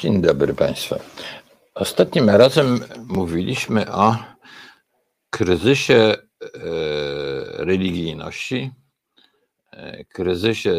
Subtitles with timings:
[0.00, 0.94] Dzień dobry Państwu.
[1.74, 4.16] Ostatnim razem mówiliśmy o
[5.30, 6.16] kryzysie e,
[7.64, 8.70] religijności,
[9.72, 10.72] e, kryzysie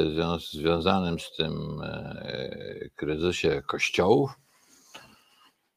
[0.52, 4.32] związanym z tym e, kryzysie kościołów.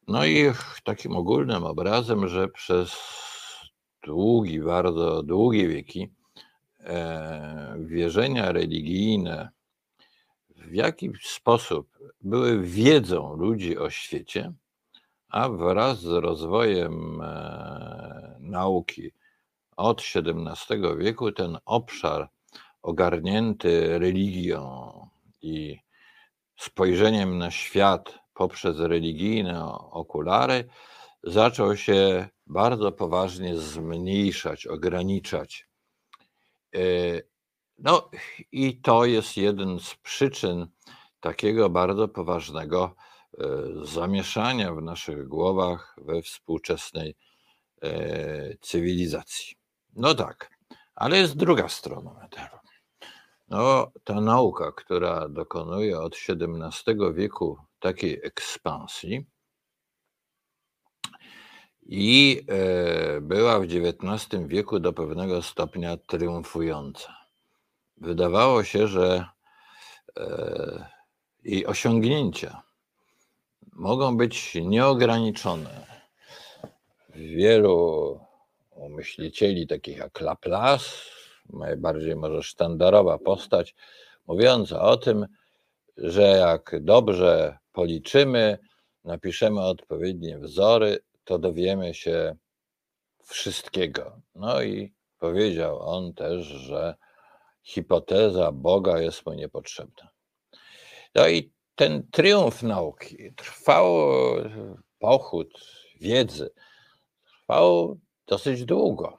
[0.09, 0.53] No i
[0.85, 2.97] takim ogólnym obrazem, że przez
[4.07, 6.13] długi, bardzo długie wieki
[7.79, 9.54] wierzenia religijne
[10.67, 14.53] w jaki sposób były wiedzą ludzi o świecie,
[15.29, 19.13] a wraz z rozwojem e, nauki
[19.77, 22.29] od XVII wieku ten obszar
[22.83, 24.93] ogarnięty religią
[25.43, 25.79] i
[26.57, 30.69] spojrzeniem na świat poprzez religijne okulary
[31.23, 35.69] zaczął się bardzo poważnie zmniejszać, ograniczać.
[37.79, 38.11] No
[38.53, 40.67] i to jest jeden z przyczyn
[41.21, 42.95] takiego bardzo poważnego
[43.39, 43.47] e,
[43.83, 47.17] zamieszania w naszych głowach we współczesnej
[47.83, 49.57] e, cywilizacji.
[49.97, 50.51] No tak,
[50.95, 52.59] ale jest druga strona medalu.
[53.49, 59.27] No, ta nauka, która dokonuje od XVII wieku takiej ekspansji
[61.87, 67.24] i e, była w XIX wieku do pewnego stopnia triumfująca
[67.97, 69.27] wydawało się, że
[70.19, 70.87] e,
[71.45, 72.63] jej osiągnięcia
[73.73, 75.87] mogą być nieograniczone.
[77.15, 78.21] Wielu
[78.91, 80.91] myślicieli, takich jak Laplace,
[81.51, 83.75] najbardziej może sztandarowa postać,
[84.27, 85.27] mówiąca o tym,
[85.97, 88.59] że jak dobrze policzymy,
[89.05, 92.37] napiszemy odpowiednie wzory, to dowiemy się
[93.25, 94.21] wszystkiego.
[94.35, 96.95] No i powiedział on też, że
[97.65, 100.09] hipoteza Boga jest mu niepotrzebna.
[101.15, 103.95] No i ten triumf nauki trwał,
[104.99, 105.61] pochód
[106.01, 106.51] wiedzy
[107.25, 109.19] trwał dosyć długo.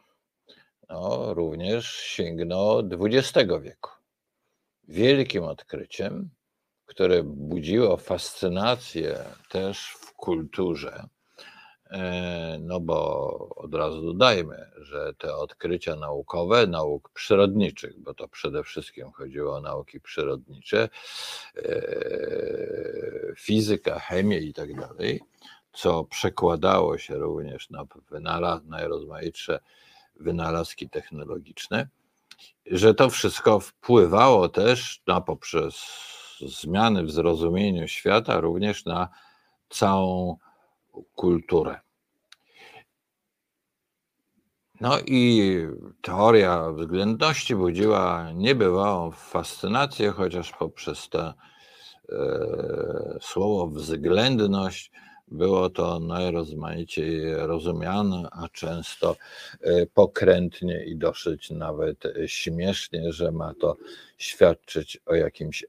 [0.89, 3.91] No, również sięgnął XX wieku.
[4.87, 6.29] Wielkim odkryciem,
[6.85, 11.07] które budziło fascynację też w kulturze,
[12.59, 19.11] no bo od razu dodajmy, że te odkrycia naukowe, nauk przyrodniczych, bo to przede wszystkim
[19.11, 20.89] chodziło o nauki przyrodnicze,
[21.55, 21.69] e,
[23.37, 25.21] fizyka, chemię i tak dalej,
[25.73, 29.59] co przekładało się również na wynalaz, najrozmaitsze
[30.15, 31.87] wynalazki technologiczne,
[32.65, 35.75] że to wszystko wpływało też na poprzez
[36.45, 39.09] zmiany w zrozumieniu świata, również na
[39.69, 40.37] całą
[41.15, 41.79] kulturę.
[44.81, 45.59] No i
[46.01, 51.33] teoria względności budziła niebywałą fascynację, chociaż poprzez to e,
[53.21, 54.91] słowo względność
[55.27, 59.15] było to najrozmaiciej rozumiane, a często
[59.61, 63.75] e, pokrętnie i dosyć nawet śmiesznie, że ma to
[64.17, 65.67] świadczyć o jakimś e,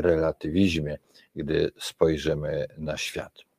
[0.00, 0.98] relatywizmie,
[1.36, 3.53] gdy spojrzymy na świat.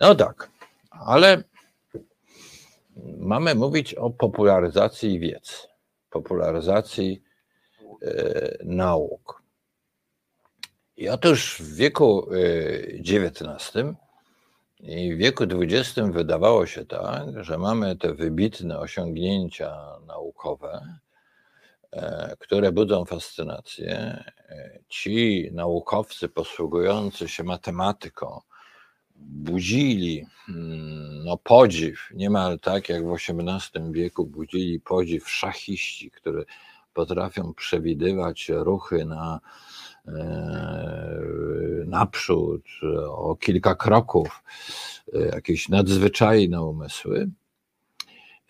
[0.00, 0.50] No tak,
[0.90, 1.42] ale
[3.18, 5.52] mamy mówić o popularyzacji wiedzy,
[6.10, 7.22] popularyzacji
[8.02, 9.42] e, nauk.
[10.96, 12.28] I otóż w wieku
[12.98, 13.94] XIX e,
[14.78, 20.98] i w wieku XX wydawało się tak, że mamy te wybitne osiągnięcia naukowe,
[21.92, 24.24] e, które budzą fascynację.
[24.88, 28.40] Ci naukowcy posługujący się matematyką,
[29.24, 36.44] budzili hmm, no, podziw, niemal tak jak w XVIII wieku budzili podziw szachiści, które
[36.94, 39.40] potrafią przewidywać ruchy na
[40.08, 40.12] e,
[41.86, 42.62] naprzód,
[43.08, 44.42] o kilka kroków,
[45.14, 47.30] e, jakieś nadzwyczajne umysły.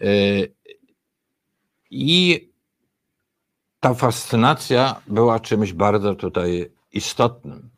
[0.01, 0.07] E,
[1.91, 2.49] I
[3.81, 7.74] ta fascynacja była czymś bardzo tutaj istotnym.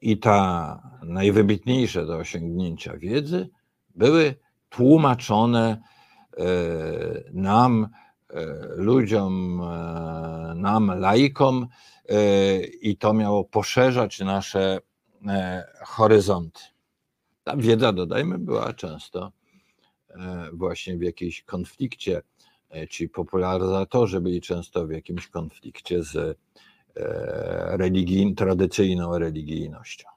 [0.00, 3.48] I ta najwybitniejsze do osiągnięcia wiedzy
[3.94, 4.34] były
[4.68, 5.82] tłumaczone
[6.36, 6.44] e,
[7.32, 7.88] nam,
[8.30, 8.44] e,
[8.76, 11.66] ludziom, e, nam, laikom,
[12.80, 14.80] i to miało poszerzać nasze
[15.84, 16.60] horyzonty.
[17.44, 19.32] Ta wiedza, dodajmy, była często
[20.52, 22.22] właśnie w jakiejś konflikcie,
[22.90, 26.38] ci popularyzatorzy byli często w jakimś konflikcie z
[27.76, 30.08] religijn, tradycyjną religijnością.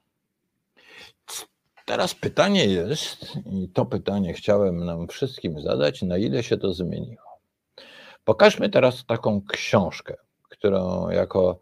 [1.86, 7.40] Teraz pytanie jest, i to pytanie chciałem nam wszystkim zadać, na ile się to zmieniło.
[8.24, 10.16] Pokażmy teraz taką książkę,
[10.48, 11.58] którą jako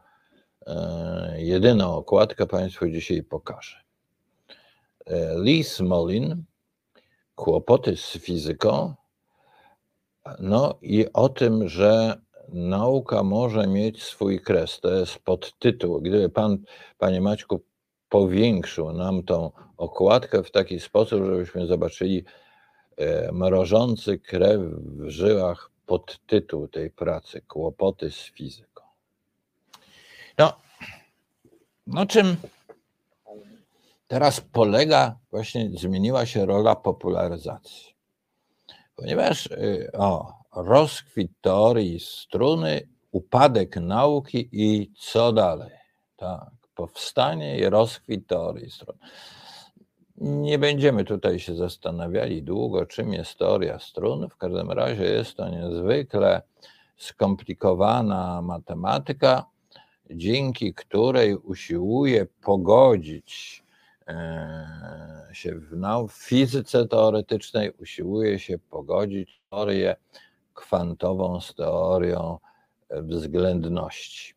[0.66, 3.76] e, jedyną okładkę Państwu dzisiaj pokażę.
[5.36, 6.44] Lee Smolin,
[7.34, 8.94] kłopoty z fizyką,
[10.40, 12.20] no i o tym, że
[12.52, 14.80] nauka może mieć swój kres.
[14.80, 16.00] To jest podtytuł.
[16.00, 16.58] Gdyby pan,
[16.98, 17.60] panie Maćku,
[18.08, 22.24] powiększył nam tą okładkę w taki sposób, żebyśmy zobaczyli
[22.96, 28.84] e, mrożący krew w żyłach podtytuł tej pracy Kłopoty z fizyką.
[30.38, 30.52] No,
[31.86, 32.36] no czym
[34.08, 37.94] teraz polega, właśnie zmieniła się rola popularyzacji.
[38.96, 45.70] Ponieważ y, o, rozkwit teorii struny, upadek nauki i co dalej.
[46.16, 48.96] Tak, powstanie i rozkwit teorii strun.
[50.20, 54.28] Nie będziemy tutaj się zastanawiali długo, czym jest teoria strun.
[54.28, 56.42] W każdym razie jest to niezwykle
[56.96, 59.44] skomplikowana matematyka,
[60.10, 63.62] dzięki której usiłuje pogodzić
[64.08, 69.96] e, się w, w fizyce teoretycznej, usiłuje się pogodzić teorię
[70.58, 72.38] kwantową z teorią
[72.90, 74.34] względności.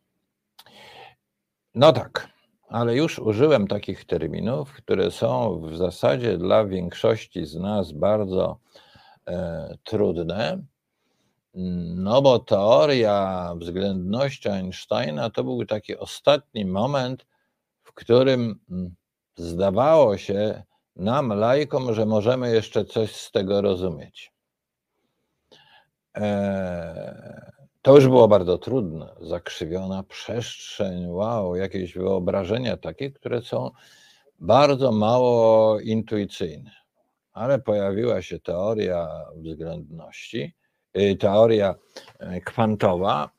[1.76, 2.30] No tak,
[2.70, 8.58] ale już użyłem takich terminów, które są w zasadzie dla większości z nas bardzo
[9.28, 10.64] e, trudne.
[11.96, 17.26] No bo teoria względności Einsteina to był taki ostatni moment,
[17.84, 18.96] w którym mm,
[19.36, 20.64] zdawało się
[20.96, 24.32] nam, lajkom, że możemy jeszcze coś z tego rozumieć.
[26.18, 29.16] E, to już było bardzo trudne.
[29.22, 33.72] Zakrzywiona przestrzeń, wow, jakieś wyobrażenia takie, które są
[34.40, 36.72] bardzo mało intuicyjne.
[37.34, 40.54] Ale pojawiła się teoria względności,
[40.98, 41.75] y, teoria
[42.19, 43.30] e, kwantowa,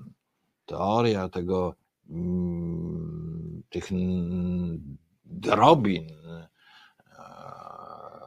[0.66, 1.74] teoria tego,
[2.10, 3.88] mm, tych
[5.24, 6.06] drobin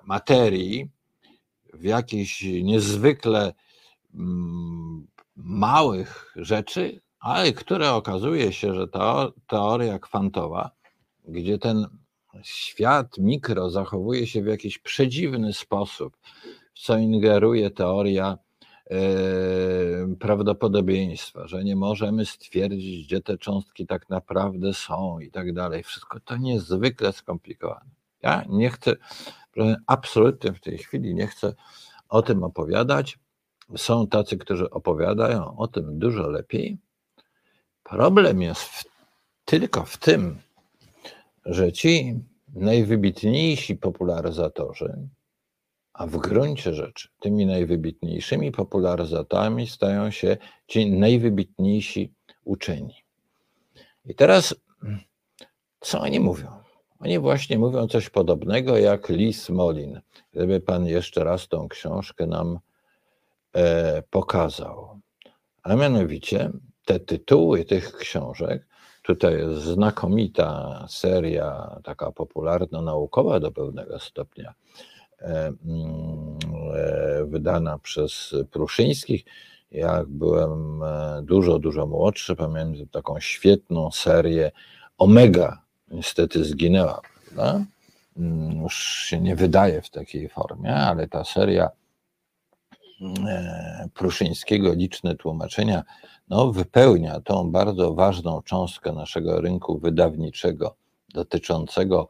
[0.05, 0.89] materii
[1.73, 3.53] w jakiejś niezwykle
[5.35, 10.71] małych rzeczy, ale które okazuje się, że ta teoria kwantowa,
[11.27, 11.87] gdzie ten
[12.43, 16.17] świat mikro zachowuje się w jakiś przedziwny sposób,
[16.73, 18.37] w co ingeruje teoria
[18.91, 18.97] e,
[20.19, 25.83] prawdopodobieństwa, że nie możemy stwierdzić, gdzie te cząstki tak naprawdę są i tak dalej.
[25.83, 27.91] Wszystko to niezwykle skomplikowane.
[28.21, 28.95] Ja nie chcę,
[29.87, 31.53] absolutnie w tej chwili nie chcę
[32.09, 33.17] o tym opowiadać
[33.77, 36.77] są tacy, którzy opowiadają o tym dużo lepiej.
[37.83, 38.83] Problem jest w,
[39.45, 40.37] tylko w tym,
[41.45, 42.19] że ci
[42.55, 45.07] najwybitniejsi popularyzatorzy,
[45.93, 50.37] a w gruncie rzeczy tymi najwybitniejszymi popularyzatorami stają się
[50.67, 52.13] ci najwybitniejsi
[52.43, 52.95] uczeni.
[54.05, 54.55] I teraz,
[55.79, 56.47] co oni mówią?
[56.99, 60.01] Oni właśnie mówią coś podobnego jak Lis Molin.
[60.31, 62.59] Gdyby pan jeszcze raz tą książkę nam
[64.09, 64.99] pokazał.
[65.63, 66.51] A mianowicie
[66.85, 68.65] te tytuły tych książek,
[69.01, 74.53] tutaj jest znakomita seria, taka popularno-naukowa do pewnego stopnia,
[75.21, 76.37] e, mm,
[76.75, 79.25] e, wydana przez Pruszyńskich.
[79.71, 80.81] Jak byłem
[81.21, 84.51] dużo, dużo młodszy, pamiętam taką świetną serię
[84.97, 87.65] Omega, niestety zginęła, prawda?
[88.17, 91.84] Mm, już się nie wydaje w takiej formie, ale ta seria E,
[93.93, 95.83] Pruszyńskiego liczne tłumaczenia
[96.29, 100.75] no, wypełnia tą bardzo ważną cząstkę naszego rynku wydawniczego
[101.13, 102.07] dotyczącego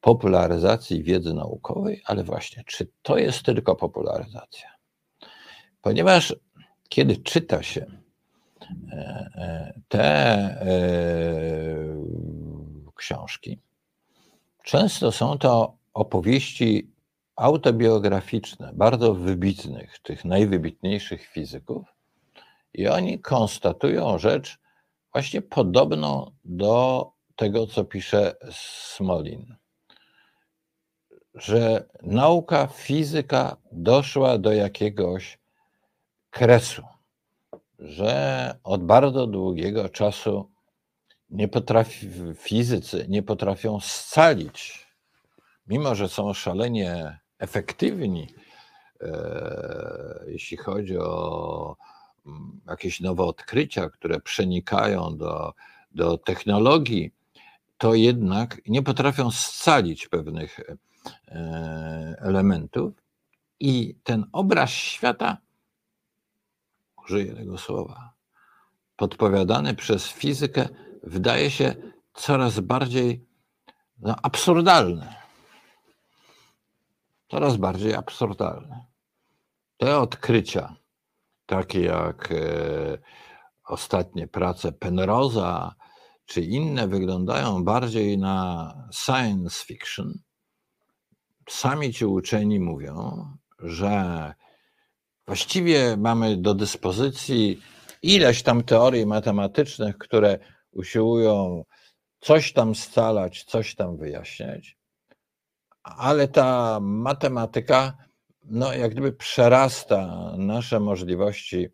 [0.00, 4.68] popularyzacji wiedzy naukowej, ale właśnie, czy to jest tylko popularyzacja?
[5.82, 6.36] Ponieważ
[6.88, 7.86] kiedy czyta się
[8.92, 8.96] e,
[9.34, 10.08] e, te
[12.96, 13.58] książki,
[14.64, 16.90] często są to opowieści
[17.38, 21.86] autobiograficzne bardzo wybitnych, tych najwybitniejszych fizyków,
[22.74, 24.58] i oni konstatują rzecz
[25.12, 29.56] właśnie podobną do tego, co pisze Smolin,
[31.34, 35.38] że nauka, fizyka doszła do jakiegoś
[36.30, 36.82] kresu,
[37.78, 40.50] że od bardzo długiego czasu
[41.30, 44.86] nie potrafi, fizycy nie potrafią scalić,
[45.66, 48.34] mimo że są szalenie efektywni,
[49.00, 51.76] e, jeśli chodzi o
[52.26, 55.54] mm, jakieś nowe odkrycia, które przenikają do,
[55.92, 57.12] do technologii,
[57.78, 60.76] to jednak nie potrafią scalić pewnych e,
[62.20, 62.92] elementów
[63.60, 65.36] i ten obraz świata,
[67.04, 68.12] użyję tego słowa,
[68.96, 70.68] podpowiadany przez fizykę,
[71.02, 71.74] wydaje się
[72.14, 73.24] coraz bardziej
[73.98, 75.14] no, absurdalny.
[77.28, 78.86] Coraz bardziej absurdalne.
[79.76, 80.76] Te odkrycia,
[81.46, 82.98] takie jak e,
[83.64, 85.74] ostatnie prace Penroza
[86.26, 90.18] czy inne, wyglądają bardziej na science fiction.
[91.48, 93.26] Sami ci uczeni mówią,
[93.58, 94.34] że
[95.26, 97.62] właściwie mamy do dyspozycji
[98.02, 100.38] ileś tam teorii matematycznych, które
[100.72, 101.64] usiłują
[102.20, 104.77] coś tam scalać, coś tam wyjaśniać,
[105.96, 107.96] ale ta matematyka,
[108.44, 111.68] no, jak gdyby przerasta nasze możliwości,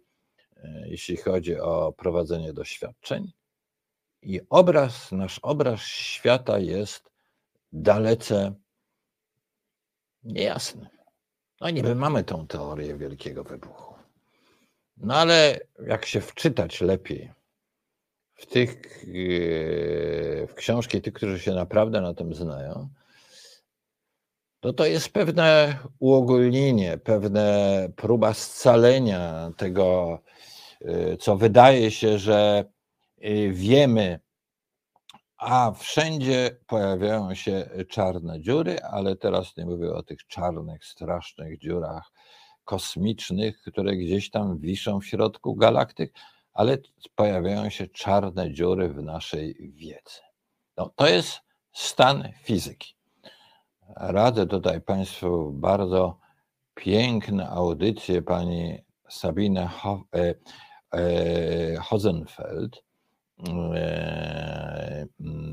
[0.56, 3.32] e, jeśli chodzi o prowadzenie doświadczeń.
[4.22, 7.10] I obraz, nasz obraz świata jest
[7.72, 8.54] dalece
[10.22, 10.88] niejasny.
[11.60, 13.94] No niby mamy tą teorię wielkiego wybuchu.
[14.96, 17.32] No ale jak się wczytać lepiej
[18.34, 22.88] w tych e, w książki tych, którzy się naprawdę na tym znają,
[24.64, 30.18] to to jest pewne uogólnienie, pewne próba scalenia tego,
[30.80, 32.64] e, co wydaje się, że
[33.20, 34.20] e, wiemy,
[35.36, 42.12] a wszędzie pojawiają się czarne dziury, ale teraz nie mówię o tych czarnych, strasznych dziurach
[42.64, 46.14] kosmicznych, które gdzieś tam wiszą w środku galaktyk,
[46.52, 46.78] ale
[47.14, 50.20] pojawiają się czarne dziury w naszej wiedzy.
[50.76, 51.40] No, to jest
[51.72, 52.93] stan fizyki.
[53.96, 56.18] Radzę tutaj Państwu bardzo
[56.74, 59.68] piękne audycje pani Sabine
[60.14, 60.34] e,
[60.94, 62.82] e, Hozenfeld,
[63.74, 65.06] e,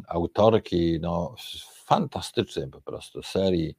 [0.08, 1.36] autorki no,
[1.86, 3.76] fantastycznej po prostu serii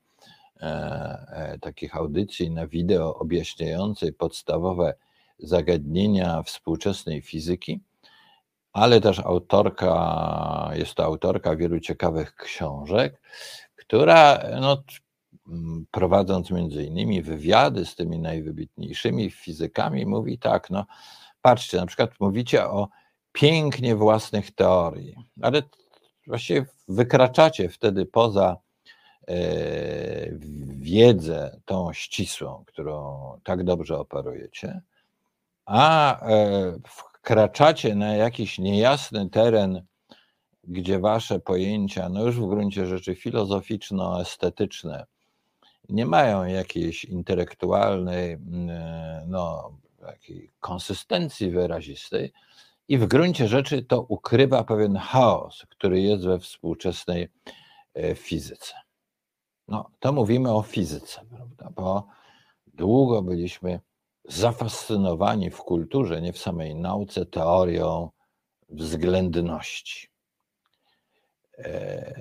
[1.60, 4.94] takich audycji na wideo objaśniającej podstawowe
[5.38, 7.80] zagadnienia współczesnej fizyki,
[8.72, 13.20] ale też autorka, jest to autorka wielu ciekawych książek,
[13.92, 14.82] która no,
[15.90, 20.86] prowadząc między innymi wywiady z tymi najwybitniejszymi fizykami, mówi tak, no
[21.42, 22.88] patrzcie, na przykład mówicie o
[23.32, 25.62] pięknie własnych teorii, ale
[26.26, 28.56] właściwie wykraczacie wtedy poza
[29.28, 29.34] e,
[30.66, 34.80] wiedzę tą ścisłą, którą tak dobrze operujecie
[35.66, 39.82] a e, wkraczacie na jakiś niejasny teren,
[40.64, 45.06] gdzie wasze pojęcia, no już w gruncie rzeczy filozoficzno-estetyczne,
[45.88, 48.70] nie mają jakiejś intelektualnej, mm,
[49.30, 52.32] no, takiej konsystencji wyrazistej,
[52.88, 57.28] i w gruncie rzeczy to ukrywa pewien chaos, który jest we współczesnej
[57.94, 58.74] e, fizyce.
[59.68, 61.70] No, to mówimy o fizyce, prawda?
[61.74, 62.06] Bo
[62.66, 63.80] długo byliśmy
[64.24, 68.10] zafascynowani w kulturze, nie w samej nauce, teorią
[68.68, 70.11] względności.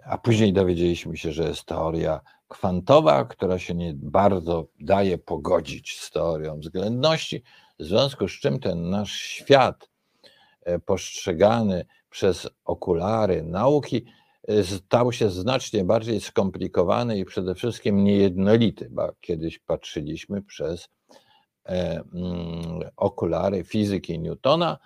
[0.05, 6.11] A później dowiedzieliśmy się, że jest teoria kwantowa, która się nie bardzo daje pogodzić z
[6.11, 7.43] teorią względności,
[7.79, 9.89] w związku z czym ten nasz świat
[10.61, 14.05] e, postrzegany przez okulary nauki
[14.47, 20.89] e, stał się znacznie bardziej skomplikowany i przede wszystkim niejednolity, bo kiedyś patrzyliśmy przez
[21.65, 24.77] E, mm, okulary fizyki Newtona,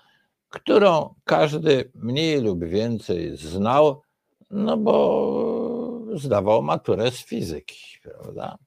[0.50, 4.01] którą każdy mniej lub więcej znał,
[4.49, 8.57] no bo zdawał maturę z fizyki, prawda?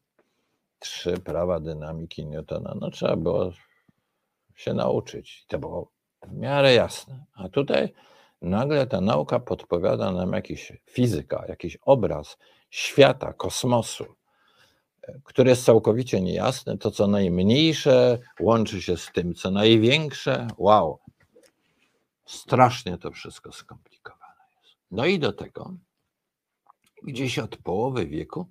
[0.78, 3.52] Trzy prawa dynamiki Newtona, no trzeba było
[4.56, 5.44] się nauczyć.
[5.48, 5.90] To było
[6.22, 7.24] w miarę jasne.
[7.34, 7.92] A tutaj
[8.42, 12.36] nagle ta nauka podpowiada nam jakiś fizyka, jakiś obraz
[12.70, 14.04] świata, kosmosu,
[15.24, 16.78] które jest całkowicie niejasne.
[16.78, 20.48] To, co najmniejsze, łączy się z tym, co największe.
[20.58, 20.98] Wow,
[22.26, 23.97] strasznie to wszystko skomplikowane.
[24.90, 25.74] No i do tego,
[27.02, 28.46] gdzieś od połowy wieku,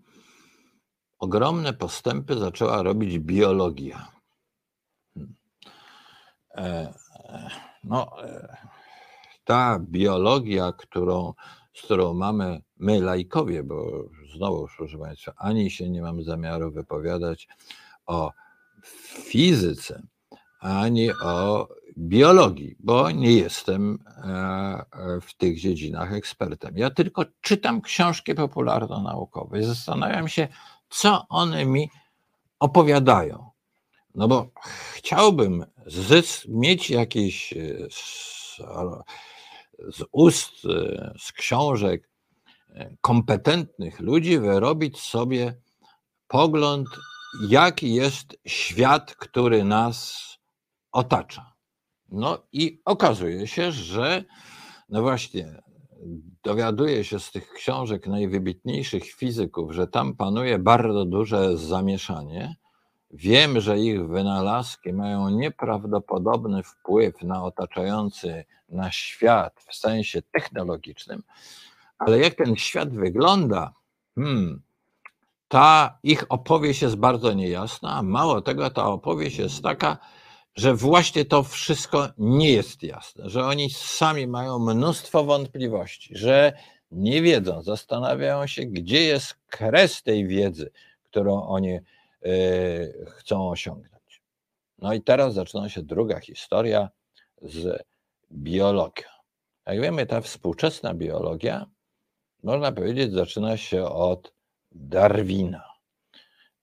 [1.20, 4.12] ogromne postępy zaczęła robić biologia.
[5.14, 5.36] Hmm.
[6.56, 6.94] E,
[7.84, 8.58] no, e,
[9.44, 11.34] ta biologia, którą,
[11.74, 17.48] z którą mamy my, lajkowie, bo znowu, proszę Państwa, ani się nie mam zamiaru wypowiadać
[18.06, 18.32] o
[19.24, 20.02] fizyce,
[20.60, 26.78] ani o biologii, bo nie jestem e, w tych dziedzinach ekspertem.
[26.78, 30.48] Ja tylko czytam książki popularno-naukowe i zastanawiam się,
[30.90, 31.90] co one mi
[32.60, 33.50] opowiadają.
[34.16, 34.50] No bo
[34.94, 35.66] chciałbym
[36.48, 37.58] mieć jakieś e,
[37.92, 38.58] z,
[39.98, 42.10] z ust, e, z książek,
[43.02, 45.54] kompetentnych ludzi wyrobić sobie
[46.28, 46.88] pogląd,
[47.50, 50.28] jaki jest świat, który nas
[50.98, 51.54] otacza.
[52.10, 54.24] No i okazuje się, że
[54.90, 55.62] no właśnie
[56.44, 62.56] dowiaduje się z tych książek najwybitniejszych fizyków, że tam panuje bardzo duże zamieszanie.
[63.12, 71.24] Wiem, że ich wynalazki mają nieprawdopodobny wpływ na otaczający na świat w sensie technologicznym,
[71.98, 73.74] ale jak ten świat wygląda,
[74.16, 74.62] hmm,
[75.48, 79.98] ta ich opowieść jest bardzo niejasna, a mało tego, ta opowieść jest taka,
[80.58, 86.54] że właśnie to wszystko nie jest jasne, że oni sami mają mnóstwo wątpliwości, że
[86.92, 90.72] nie wiedzą, zastanawiają się, gdzie jest kres tej wiedzy,
[91.04, 91.82] którą oni e,
[93.08, 94.22] chcą osiągnąć.
[94.80, 96.90] No i teraz zaczyna się druga historia
[97.42, 97.84] z
[98.32, 99.08] biologią.
[99.66, 101.66] Jak wiemy, ta współczesna biologia,
[102.44, 104.34] można powiedzieć, zaczyna się od
[104.72, 105.67] Darwina.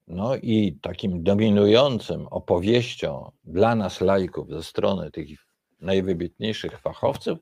[0.07, 5.27] No i takim dominującym opowieścią dla nas laików ze strony tych
[5.79, 7.39] najwybitniejszych fachowców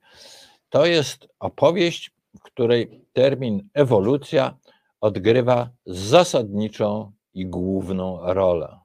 [0.70, 4.58] to jest opowieść, w której termin ewolucja
[5.02, 8.80] odgrywa zasadniczą i główną rolę.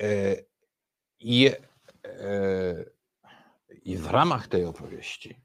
[0.00, 0.36] E,
[1.20, 1.50] I,
[2.04, 2.84] e,
[3.82, 5.40] I w ramach tej opowieści,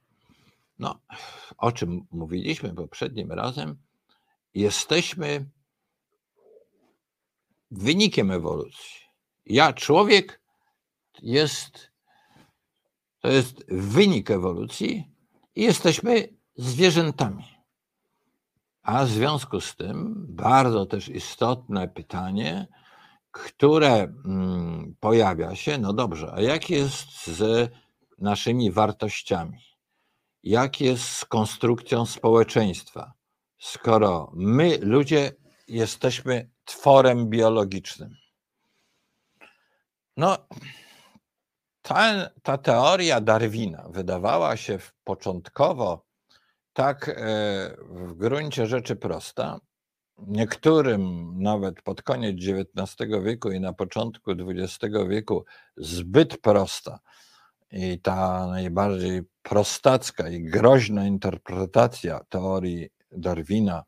[0.80, 1.00] no,
[1.58, 3.78] o czym mówiliśmy poprzednim razem,
[4.54, 5.46] jesteśmy
[7.72, 9.00] wynikiem ewolucji.
[9.46, 10.42] Ja, człowiek,
[11.22, 11.92] jest,
[13.20, 15.12] to jest wynik ewolucji
[15.56, 17.44] i jesteśmy zwierzętami.
[18.82, 22.68] A w związku z tym bardzo też istotne pytanie,
[23.32, 27.72] które mm, pojawia się, no dobrze, a jak jest z
[28.18, 29.60] naszymi wartościami?
[30.44, 33.14] Jak jest z konstrukcją społeczeństwa?
[33.60, 35.32] Skoro my, ludzie,
[35.68, 38.16] jesteśmy tworem biologicznym.
[40.18, 40.38] No,
[41.82, 46.06] ta, ta teoria Darwina wydawała się początkowo
[46.74, 47.14] tak e,
[47.90, 49.60] w gruncie rzeczy prosta.
[50.18, 55.46] Niektórym nawet pod koniec XIX wieku i na początku XX wieku
[55.78, 57.00] zbyt prosta.
[57.72, 63.84] I ta najbardziej prostacka i groźna interpretacja teorii Darwina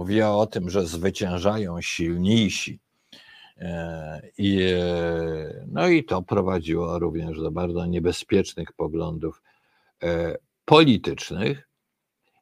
[0.00, 2.80] mówiła o tym, że zwyciężają silniejsi.
[3.58, 9.42] E, I, e, no i to prowadziło również do bardzo niebezpiecznych poglądów
[10.02, 11.68] e, politycznych.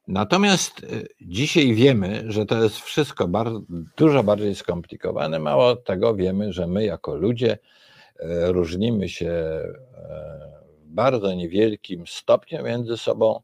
[0.07, 0.85] Natomiast
[1.21, 3.61] dzisiaj wiemy, że to jest wszystko bardzo,
[3.97, 5.39] dużo bardziej skomplikowane.
[5.39, 7.57] Mało tego wiemy, że my jako ludzie
[8.47, 9.31] różnimy się
[10.79, 13.41] w bardzo niewielkim stopniu między sobą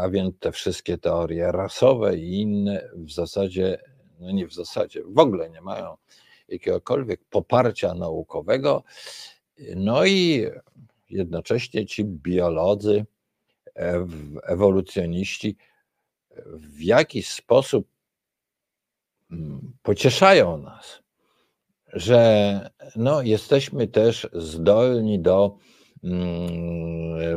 [0.00, 3.78] a więc te wszystkie teorie rasowe i inne w zasadzie,
[4.20, 5.96] no nie w zasadzie, w ogóle nie mają
[6.48, 8.82] jakiegokolwiek poparcia naukowego.
[9.76, 10.46] No i
[11.10, 13.06] jednocześnie ci biolodzy,
[13.76, 14.06] e,
[14.42, 15.56] ewolucjoniści
[16.46, 17.88] w jakiś sposób
[19.30, 21.02] mm, pocieszają nas,
[21.92, 25.56] że no, jesteśmy też zdolni do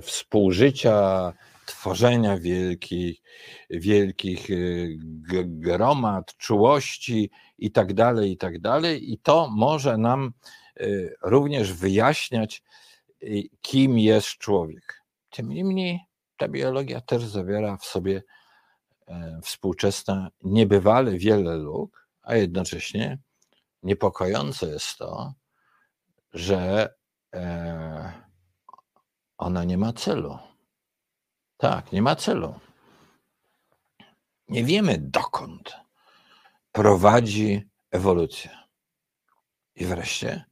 [0.02, 1.34] współżycia,
[1.66, 3.22] tworzenia wielkich,
[3.70, 4.98] wielkich y,
[5.46, 8.54] gromad, czułości i tak dalej, i tak.
[9.02, 10.34] I to może nam
[10.82, 12.64] y, również wyjaśniać,
[13.24, 15.04] y, kim jest człowiek.
[15.30, 16.00] Tym niemniej
[16.38, 18.24] ta biologia też zawiera w sobie
[19.08, 23.18] e, współczesna niebywale wiele luk, a jednocześnie
[23.84, 25.34] niepokojące jest to,
[26.34, 26.94] że
[27.34, 28.23] e,
[29.44, 30.40] ona nie ma celu.
[31.58, 32.60] Tak, nie ma celu.
[34.48, 35.76] Nie wiemy dokąd
[36.72, 38.68] prowadzi ewolucja.
[39.76, 40.46] I wreszcie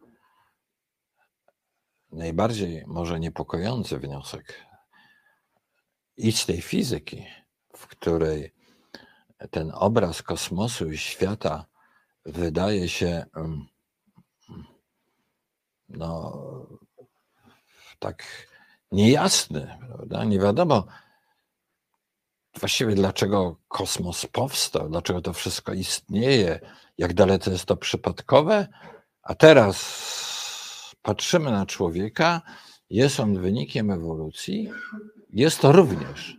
[2.12, 4.66] najbardziej może niepokojący wniosek
[6.18, 7.26] i z tej fizyki,
[7.78, 8.54] w której
[9.52, 11.66] ten obraz kosmosu i świata
[12.26, 13.68] wydaje się mm,
[15.90, 16.38] no,
[18.00, 18.51] tak
[18.92, 20.24] niejasny, prawda?
[20.24, 20.88] Nie wiadomo
[22.60, 26.60] właściwie dlaczego kosmos powstał, dlaczego to wszystko istnieje,
[26.98, 28.68] jak dalece jest to przypadkowe,
[29.24, 32.42] a teraz patrzymy na człowieka,
[32.90, 34.70] jest on wynikiem ewolucji,
[35.30, 36.38] jest to również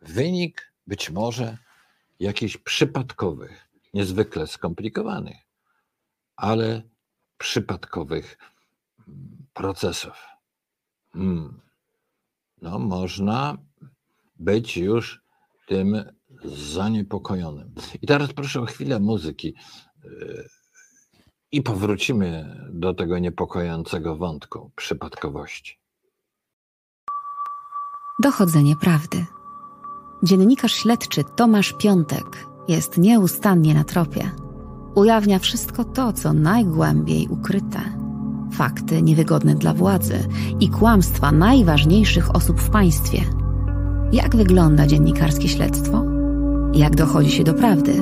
[0.00, 1.58] wynik być może
[2.20, 5.36] jakichś przypadkowych, niezwykle skomplikowanych,
[6.36, 6.82] ale
[7.38, 8.38] przypadkowych
[9.54, 10.31] procesów
[11.14, 11.60] hmm,
[12.62, 13.58] no można
[14.36, 15.22] być już
[15.66, 16.04] tym
[16.44, 17.74] zaniepokojonym.
[18.02, 19.54] I teraz proszę o chwilę muzyki
[20.04, 20.48] yy,
[21.52, 25.82] i powrócimy do tego niepokojącego wątku przypadkowości.
[28.22, 29.26] dochodzenie prawdy.
[30.22, 34.30] Dziennikarz śledczy Tomasz Piątek jest nieustannie na tropie.
[34.94, 38.01] Ujawnia wszystko to, co najgłębiej ukryte.
[38.52, 40.18] Fakty niewygodne dla władzy
[40.60, 43.18] i kłamstwa najważniejszych osób w państwie.
[44.12, 46.04] Jak wygląda dziennikarskie śledztwo?
[46.74, 47.92] Jak dochodzi się do prawdy?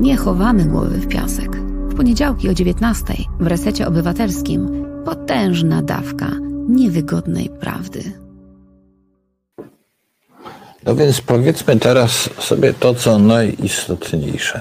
[0.00, 1.56] Nie chowamy głowy w piasek.
[1.88, 6.30] W poniedziałki o 19 w resecie obywatelskim potężna dawka
[6.68, 8.02] niewygodnej prawdy.
[10.86, 14.60] No więc powiedzmy teraz sobie to, co najistotniejsze.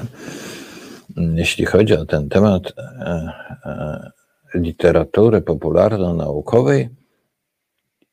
[1.17, 2.81] Jeśli chodzi o ten temat e,
[3.65, 4.11] e,
[4.53, 6.89] literatury popularno-naukowej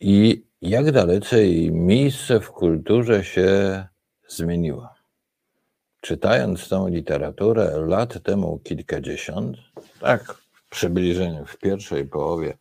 [0.01, 3.85] i jak dalece jej miejsce w kulturze się
[4.29, 4.89] zmieniło.
[6.01, 9.57] Czytając tą literaturę lat temu kilkadziesiąt,
[10.01, 12.59] tak w przybliżeniu w pierwszej połowie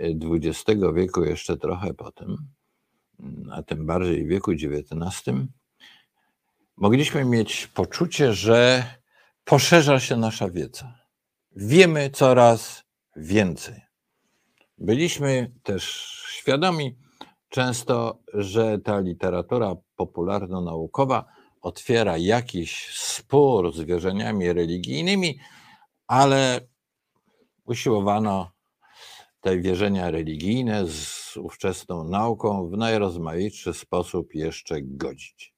[0.00, 2.36] XX wieku, jeszcze trochę potem,
[3.50, 5.36] a tym bardziej w wieku XIX,
[6.76, 8.84] mogliśmy mieć poczucie, że
[9.44, 10.99] poszerza się nasza wiedza.
[11.56, 12.84] Wiemy coraz
[13.16, 13.80] więcej.
[14.78, 15.84] Byliśmy też
[16.28, 16.96] świadomi
[17.48, 21.24] często, że ta literatura popularno-naukowa
[21.60, 25.38] otwiera jakiś spór z wierzeniami religijnymi,
[26.06, 26.60] ale
[27.64, 28.50] usiłowano
[29.40, 35.54] te wierzenia religijne z ówczesną nauką w najrozmaitszy sposób jeszcze godzić.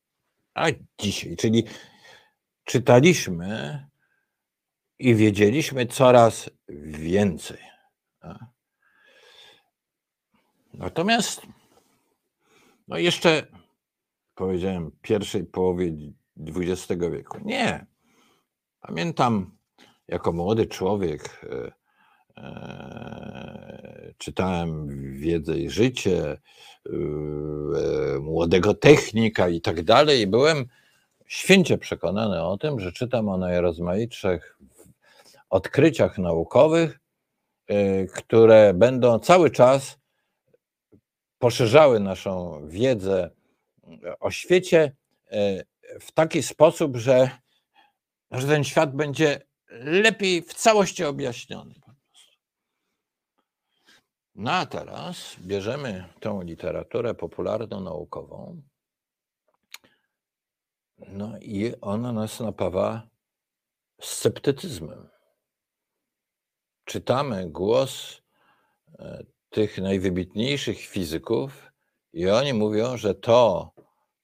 [0.54, 0.66] A
[0.98, 1.64] dzisiaj, czyli
[2.64, 3.91] czytaliśmy
[5.02, 7.58] i wiedzieliśmy coraz więcej.
[10.74, 11.42] Natomiast,
[12.88, 13.46] no jeszcze
[14.34, 15.92] powiedziałem, pierwszej połowie
[16.36, 17.38] XX wieku.
[17.44, 17.86] Nie.
[18.80, 19.56] Pamiętam,
[20.08, 21.72] jako młody człowiek, e,
[22.42, 24.88] e, czytałem
[25.18, 26.38] Wiedzę i Życie, e,
[28.20, 30.26] młodego technika i tak dalej.
[30.26, 30.66] Byłem
[31.26, 34.58] święcie przekonany o tym, że czytam o najrozmaitszych
[35.52, 36.98] odkryciach naukowych,
[38.14, 39.98] które będą cały czas
[41.38, 43.30] poszerzały naszą wiedzę
[44.20, 44.96] o świecie
[45.30, 45.64] e,
[46.00, 47.30] w taki sposób, że,
[48.30, 49.40] że ten świat będzie
[49.80, 51.74] lepiej w całości objaśniony.
[54.34, 58.62] No a teraz bierzemy tą literaturę popularno-naukową,
[61.08, 63.08] no i ona nas napawa
[64.00, 65.08] sceptycyzmem.
[66.92, 68.22] Czytamy głos
[68.98, 71.72] e, tych najwybitniejszych fizyków,
[72.12, 73.70] i oni mówią, że to,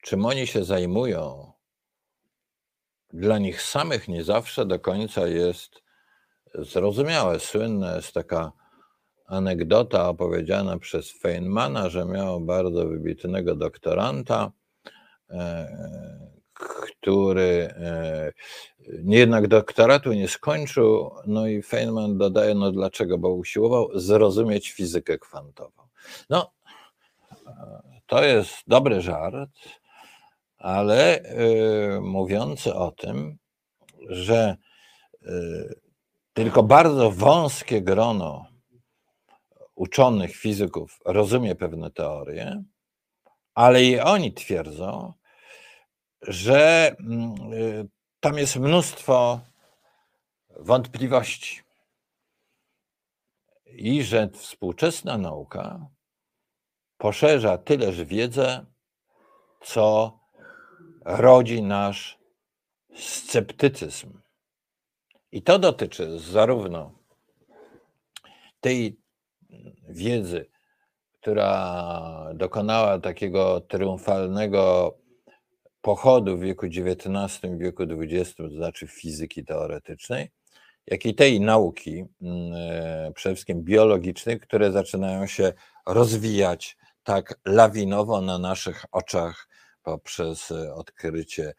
[0.02, 1.52] czym oni się zajmują,
[3.12, 5.83] dla nich samych nie zawsze do końca jest
[6.54, 7.40] zrozumiałe.
[7.40, 8.52] Słynna jest taka
[9.26, 14.52] anegdota opowiedziana przez Feynmana, że miał bardzo wybitnego doktoranta,
[15.31, 18.32] e, który e,
[19.04, 21.10] jednak doktoratu nie skończył.
[21.26, 23.18] No i Feynman dodaje, no dlaczego?
[23.18, 25.82] Bo usiłował zrozumieć fizykę kwantową.
[26.30, 26.52] No,
[28.06, 29.50] to jest dobry żart,
[30.58, 31.20] ale
[31.96, 33.38] y, mówiący o tym,
[34.08, 34.56] że
[35.22, 35.80] y,
[36.32, 38.46] tylko bardzo wąskie grono
[39.74, 42.62] uczonych fizyków rozumie pewne teorie,
[43.54, 45.12] ale i oni twierdzą,
[46.22, 47.88] że mm, y,
[48.20, 49.40] tam jest mnóstwo
[50.57, 51.62] wątpliwości
[53.66, 55.87] i że współczesna nauka
[56.98, 58.66] poszerza tyleż wiedzę,
[59.62, 60.18] co
[61.04, 62.18] rodzi nasz
[62.94, 64.20] sceptycyzm.
[65.33, 66.92] I to dotyczy zarówno
[68.61, 69.00] tej
[69.88, 70.50] wiedzy,
[71.20, 74.94] która dokonała takiego triumfalnego
[75.88, 80.31] pochodu w wieku XIX, wieku XX, to znaczy fizyki teoretycznej,
[80.87, 85.53] jak i tej nauki, mm, e, przede wszystkim biologicznej, które zaczynają się
[85.87, 89.48] rozwijać tak lawinowo na naszych oczach
[89.83, 91.55] poprzez e, odkrycie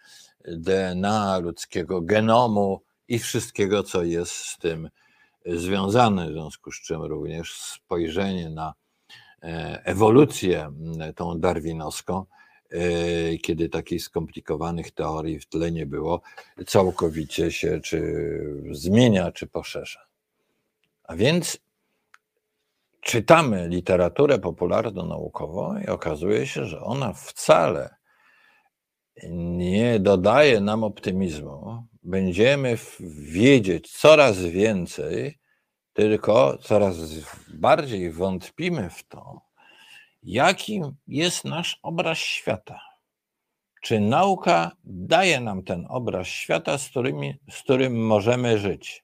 [0.48, 4.90] DNA, ludzkiego genomu i wszystkiego, co jest z tym
[5.46, 8.74] związane, w związku z czym również spojrzenie na
[9.44, 10.72] e, ewolucję
[11.16, 12.39] tą darwinowską, e,
[13.42, 16.22] kiedy takich skomplikowanych teorii w tle nie było,
[16.68, 18.02] całkowicie się czy
[18.72, 20.00] zmienia, czy poszerza.
[21.04, 21.58] A więc
[23.02, 27.96] czytamy literaturę popularno-naukową i okazuje się, że ona wcale
[29.30, 31.84] nie dodaje nam optymizmu.
[32.04, 32.78] Będziemy
[33.20, 35.40] wiedzieć coraz więcej,
[35.94, 36.96] tylko coraz
[37.48, 39.49] bardziej wątpimy w to
[40.24, 42.82] jaki jest nasz obraz świata.
[43.82, 49.04] Czy nauka daje nam ten obraz świata, z, którymi, z którym możemy żyć?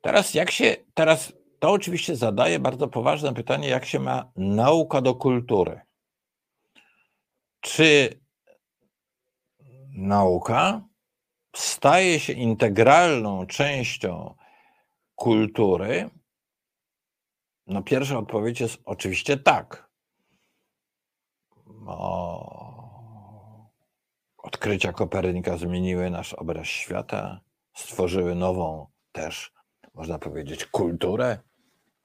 [0.00, 5.14] Teraz, jak się, teraz to oczywiście zadaje bardzo poważne pytanie, jak się ma nauka do
[5.14, 5.80] kultury.
[7.60, 8.20] Czy
[9.94, 10.88] nauka
[11.56, 14.34] staje się integralną częścią
[15.14, 16.10] kultury?
[17.72, 19.90] No, pierwsza odpowiedź jest oczywiście tak.
[21.86, 23.68] O,
[24.38, 27.40] odkrycia Kopernika zmieniły nasz obraz świata,
[27.76, 29.52] stworzyły nową też,
[29.94, 31.38] można powiedzieć, kulturę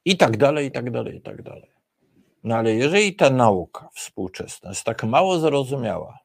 [0.06, 1.72] i tak dalej, i tak dalej, i tak dalej.
[2.44, 6.20] No ale jeżeli ta nauka współczesna jest tak mało zrozumiała,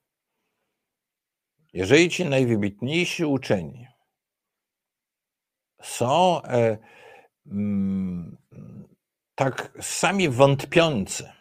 [1.73, 3.87] jeżeli ci najwybitniejsi uczeni
[5.83, 6.79] są e,
[7.47, 8.42] mm,
[9.35, 11.33] tak sami wątpiący,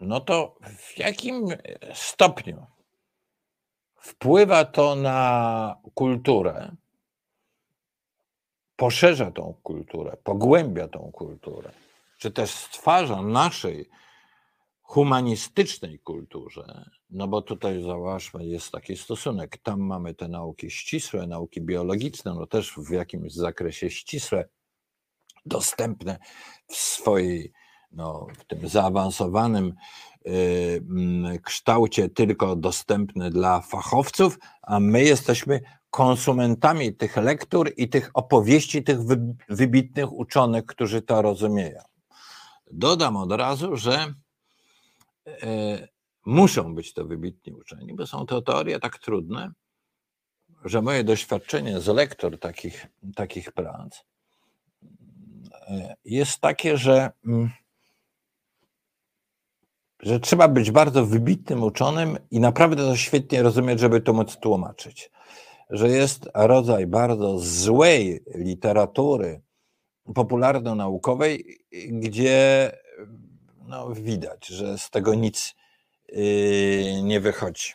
[0.00, 1.48] no to w jakim
[1.94, 2.66] stopniu
[4.00, 6.76] wpływa to na kulturę,
[8.76, 11.72] poszerza tą kulturę, pogłębia tą kulturę,
[12.18, 13.88] czy też stwarza naszej
[14.82, 19.56] humanistycznej kulturze, no bo tutaj zauważmy, jest taki stosunek.
[19.56, 24.48] Tam mamy te nauki ścisłe, nauki biologiczne, no też w jakimś zakresie ścisłe,
[25.46, 26.18] dostępne
[26.68, 27.52] w swojej,
[27.92, 29.72] no, w tym zaawansowanym
[30.26, 38.10] y, mm, kształcie, tylko dostępne dla fachowców, a my jesteśmy konsumentami tych lektur i tych
[38.14, 38.98] opowieści tych
[39.48, 41.82] wybitnych uczonych, którzy to rozumieją.
[42.70, 44.14] Dodam od razu, że
[45.26, 45.88] e,
[46.26, 49.52] muszą być to wybitni uczeni, bo są to teorie tak trudne,
[50.64, 54.04] że moje doświadczenie z lektor takich, takich prac
[56.04, 57.50] jest takie, że, mm,
[60.02, 65.10] że trzeba być bardzo wybitnym uczonym i naprawdę to świetnie rozumieć, żeby to móc tłumaczyć
[65.72, 69.40] że jest rodzaj bardzo złej literatury
[70.14, 71.58] popularno-naukowej,
[71.90, 72.70] gdzie
[73.66, 75.54] no, widać, że z tego nic
[76.08, 77.72] yy, nie wychodzi,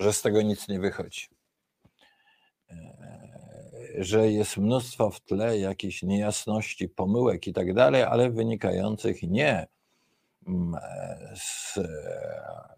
[0.00, 1.28] że z tego nic nie wychodzi.
[3.98, 9.66] Że jest mnóstwo w tle jakichś niejasności, pomyłek i tak dalej, ale wynikających nie
[10.46, 10.80] mm,
[11.34, 11.74] z,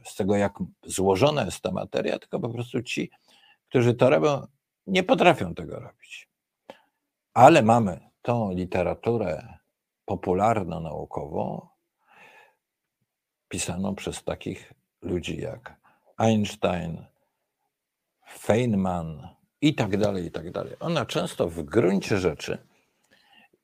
[0.04, 0.52] z tego, jak
[0.86, 3.10] złożona jest ta materia, tylko po prostu ci,
[3.68, 4.46] którzy to robią,
[4.86, 6.28] nie potrafią tego robić.
[7.34, 9.58] Ale mamy tą literaturę
[10.04, 11.68] popularno-naukową
[13.48, 14.72] pisaną przez takich
[15.02, 15.76] ludzi jak
[16.16, 17.04] Einstein,
[18.38, 19.28] Feynman
[19.62, 20.72] i tak dalej, i tak dalej.
[20.80, 22.58] Ona często w gruncie rzeczy,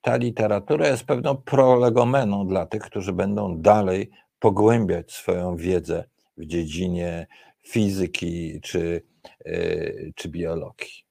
[0.00, 6.04] ta literatura jest pewną prolegomeną dla tych, którzy będą dalej pogłębiać swoją wiedzę
[6.36, 7.26] w dziedzinie
[7.62, 9.02] fizyki czy,
[9.44, 11.08] yy, czy biologii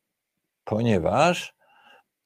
[0.68, 1.56] ponieważ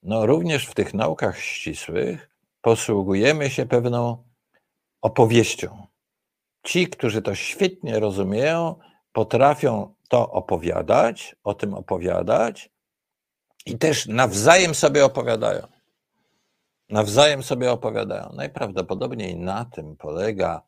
[0.02, 4.24] no, również w tych naukach ścisłych posługujemy się pewną
[5.02, 5.86] opowieścią.
[6.62, 8.78] Ci, którzy to świetnie rozumieją,
[9.12, 12.70] potrafią to opowiadać, o tym opowiadać
[13.66, 15.66] i też nawzajem sobie opowiadają.
[16.88, 18.32] Nawzajem sobie opowiadają.
[18.32, 20.62] Najprawdopodobniej na tym polega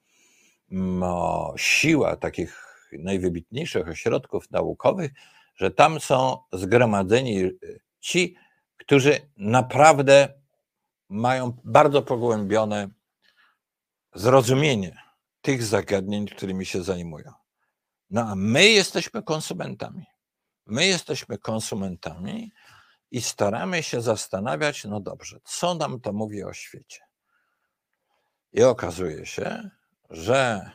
[0.71, 5.11] no, siła takich najwybitniejszych ośrodków naukowych,
[5.57, 7.51] że tam są zgromadzeni
[8.01, 8.37] ci,
[8.77, 10.29] którzy naprawdę
[11.09, 12.89] mają bardzo pogłębione
[14.15, 14.97] zrozumienie
[15.41, 17.44] tych zagadnień, którymi się zajmują.
[18.15, 20.07] No a my jesteśmy konsumentami.
[20.67, 22.53] My jesteśmy konsumentami
[23.11, 27.01] i staramy się zastanawiać, no dobrze, co nam to mówi o świecie.
[28.53, 29.71] I okazuje się,
[30.11, 30.71] że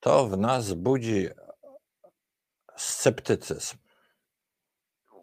[0.00, 1.28] to w nas budzi
[2.76, 3.76] sceptycyzm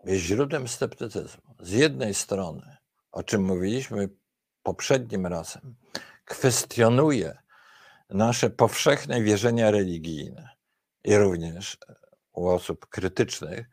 [0.03, 1.55] jest źródłem sceptycyzmu.
[1.59, 2.77] Z jednej strony,
[3.11, 4.09] o czym mówiliśmy
[4.63, 5.75] poprzednim razem,
[6.25, 7.44] kwestionuje
[8.09, 10.49] nasze powszechne wierzenia religijne
[11.03, 11.77] i również
[12.33, 13.69] u osób krytycznych,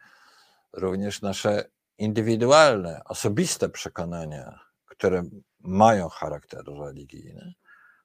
[0.73, 1.65] również nasze
[1.99, 5.23] indywidualne, osobiste przekonania, które
[5.61, 7.55] mają charakter religijny,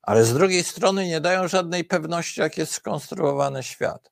[0.02, 4.12] ale z drugiej strony nie dają żadnej pewności, jak jest skonstruowany świat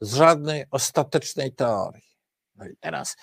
[0.00, 2.16] z żadnej ostatecznej teorii.
[2.54, 3.16] No i teraz,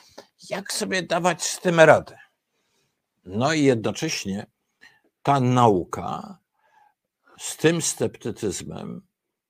[0.49, 2.17] jak sobie dawać z tym radę?
[3.25, 4.45] No i jednocześnie
[5.23, 6.37] ta nauka
[7.43, 9.01] z tym sceptycyzmem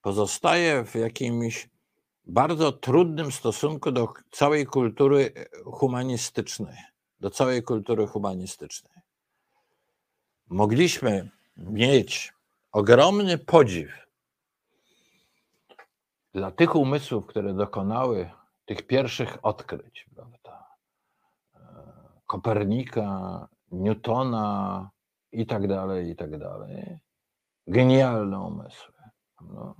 [0.01, 1.69] pozostaje w jakimś
[2.25, 5.34] bardzo trudnym stosunku do całej kultury
[5.65, 6.77] humanistycznej,
[7.19, 8.93] do całej kultury humanistycznej.
[10.49, 12.34] Mogliśmy mieć
[12.71, 14.08] ogromny podziw
[16.34, 18.29] dla tych umysłów, które dokonały
[18.65, 20.67] tych pierwszych odkryć, prawda?
[22.27, 24.89] Kopernika, Newtona
[25.32, 27.03] i tak dalej, i tak dalej.
[27.67, 28.93] Genialne umysły.
[29.41, 29.76] No.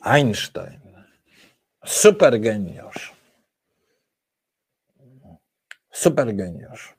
[0.00, 0.80] Einstein,
[1.84, 3.16] super geniusz.
[5.90, 6.96] Super geniusz.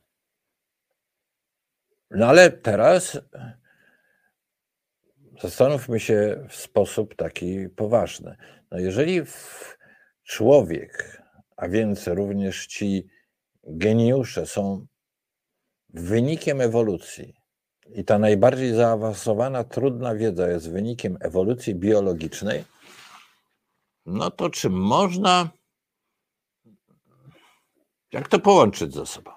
[2.12, 3.20] No ale teraz
[5.42, 8.38] zastanówmy się w sposób taki poważny.
[8.72, 9.22] No jeżeli
[10.24, 11.22] człowiek,
[11.58, 13.08] a więc również ci
[13.64, 14.88] geniusze są
[15.90, 17.37] wynikiem ewolucji
[17.94, 22.64] i ta najbardziej zaawansowana, trudna wiedza jest wynikiem ewolucji biologicznej,
[24.06, 25.50] no to czy można,
[28.12, 29.32] jak to połączyć ze sobą?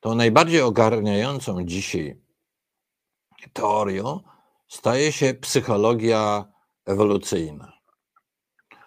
[0.00, 2.20] Tą najbardziej ogarniającą dzisiaj
[3.52, 4.20] teorią
[4.68, 6.44] staje się psychologia
[6.86, 7.72] ewolucyjna.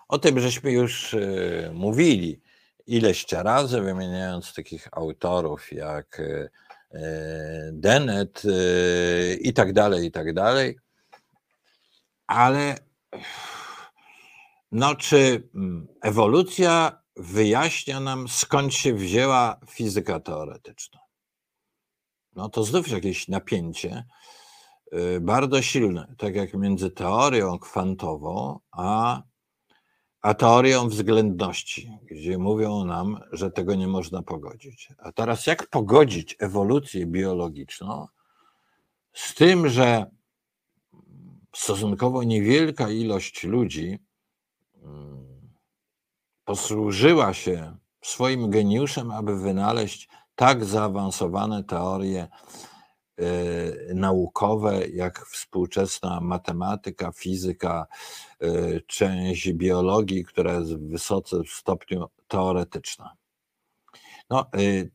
[0.08, 2.42] O tym żeśmy już e, mówili
[2.88, 6.22] ileś razy, wymieniając takich autorów jak
[6.92, 10.78] e, Dennett e, i tak dalej, i tak dalej.
[12.28, 12.76] Ale
[14.72, 21.00] no, czy mm, ewolucja wyjaśnia nam, skąd się wzięła fizyka teoretyczna?
[22.36, 24.04] No to znów jakieś napięcie
[24.94, 29.22] y, bardzo silne, tak jak między teorią kwantową a,
[30.22, 34.90] a teorią względności, gdzie mówią nam, że tego nie można pogodzić.
[34.98, 38.08] A teraz jak pogodzić ewolucję biologiczną
[39.14, 40.06] z tym, że
[41.56, 44.00] stosunkowo niewielka ilość ludzi
[46.46, 52.28] posłużyła się swoim geniuszem, aby wynaleźć tak zaawansowane teorie
[53.20, 57.88] y, naukowe, jak współczesna matematyka, fizyka,
[58.88, 63.14] część biologii, która jest w wysoce w stopniu teoretyczna.
[64.30, 64.92] No, y,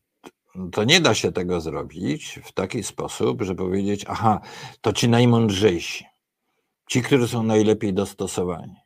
[0.73, 4.41] to nie da się tego zrobić w taki sposób, że powiedzieć, aha,
[4.81, 6.05] to ci najmądrzejsi,
[6.89, 8.77] ci, którzy są najlepiej dostosowani.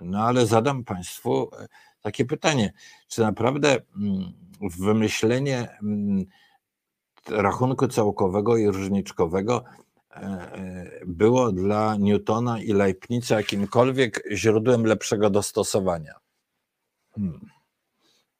[0.00, 1.66] No ale zadam Państwu e,
[2.00, 2.72] takie pytanie,
[3.08, 6.24] czy naprawdę mm, wymyślenie mm,
[7.28, 9.64] rachunku całkowego i różniczkowego
[11.06, 16.14] było dla Newtona i Leibniza jakimkolwiek źródłem lepszego dostosowania?
[17.14, 17.50] Hmm.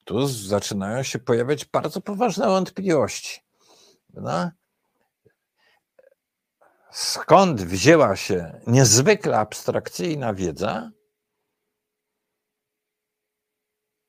[0.05, 3.39] Tu zaczynają się pojawiać bardzo poważne wątpliwości.
[4.13, 4.51] No?
[6.91, 10.91] Skąd wzięła się niezwykle abstrakcyjna wiedza,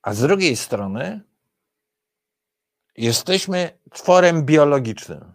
[0.07, 1.20] A z drugiej strony
[2.96, 5.35] jesteśmy tworem biologicznym,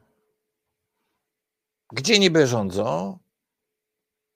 [1.92, 3.20] gdzie niby rządzą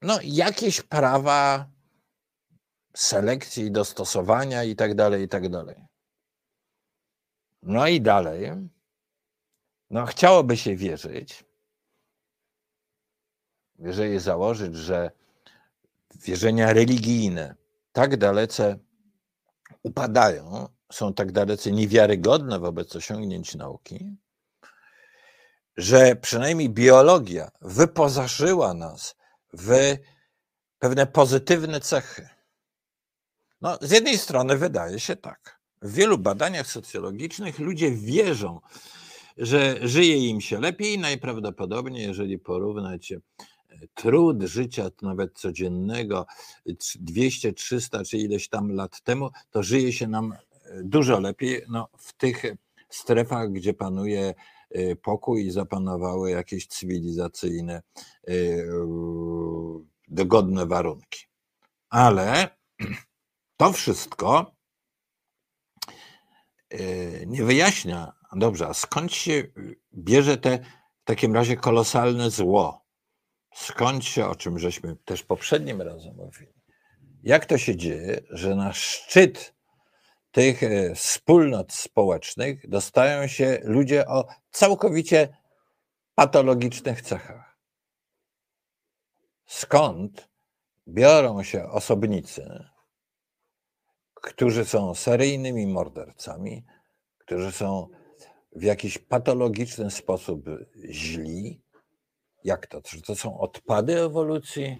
[0.01, 1.69] no, jakieś prawa
[2.95, 5.75] selekcji, dostosowania i tak dalej, i tak dalej.
[7.63, 8.51] No i dalej,
[9.89, 11.45] no chciałoby się wierzyć,
[13.79, 15.11] jeżeli założyć, że
[16.15, 17.55] wierzenia religijne
[17.91, 18.79] tak dalece
[19.83, 24.15] upadają, są tak dalece niewiarygodne wobec osiągnięć nauki,
[25.77, 29.15] że przynajmniej biologia wyposażyła nas
[29.53, 29.95] w
[30.79, 32.29] pewne pozytywne cechy.
[33.61, 35.59] No, z jednej strony wydaje się tak.
[35.81, 38.59] W wielu badaniach socjologicznych ludzie wierzą,
[39.37, 43.13] że żyje im się lepiej, najprawdopodobniej, jeżeli porównać
[43.93, 46.25] trud życia, nawet codziennego,
[46.95, 50.37] 200, 300 czy ileś tam lat temu, to żyje się nam e,
[50.83, 52.43] dużo lepiej no, w tych
[52.89, 54.33] strefach, gdzie panuje e,
[55.01, 57.81] pokój i zapanowały jakieś cywilizacyjne,
[58.27, 58.33] e,
[60.07, 61.19] dogodne warunki.
[61.89, 62.57] Ale
[63.57, 64.55] to wszystko
[67.27, 69.43] nie wyjaśnia, dobrze, a skąd się
[69.93, 70.59] bierze te
[71.01, 72.85] w takim razie kolosalne zło,
[73.55, 76.53] skąd się, o czym żeśmy też poprzednim razem mówili,
[77.23, 79.55] jak to się dzieje, że na szczyt
[80.35, 85.37] tych e, wspólnot społecznych dostają się ludzie o całkowicie
[86.15, 87.57] patologicznych cechach.
[89.45, 90.29] Skąd
[90.87, 92.65] biorą się osobnicy,
[94.13, 96.65] którzy są seryjnymi mordercami,
[97.17, 97.87] którzy są
[98.55, 100.45] w jakiś patologiczny sposób
[100.89, 101.61] źli,
[102.43, 102.81] jak to?
[102.81, 104.77] Czy to są odpady ewolucji?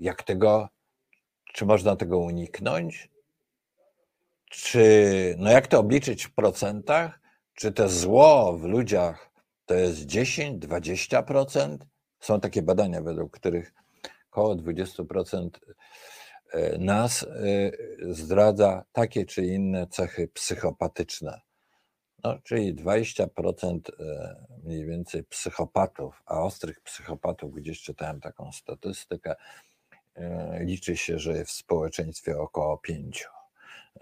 [0.00, 0.68] Jak tego,
[1.52, 3.15] czy można tego uniknąć?
[4.50, 7.20] Czy, no jak to obliczyć w procentach?
[7.54, 9.30] Czy to zło w ludziach
[9.66, 11.78] to jest 10-20%.
[12.20, 13.72] Są takie badania, według których
[14.30, 15.48] około 20%
[16.52, 17.26] e, nas e,
[18.14, 21.40] zdradza takie czy inne cechy psychopatyczne.
[22.24, 29.34] No, czyli 20% e, mniej więcej psychopatów, a ostrych psychopatów, gdzieś czytałem taką statystykę,
[30.60, 33.28] liczy się, że w społeczeństwie około 5.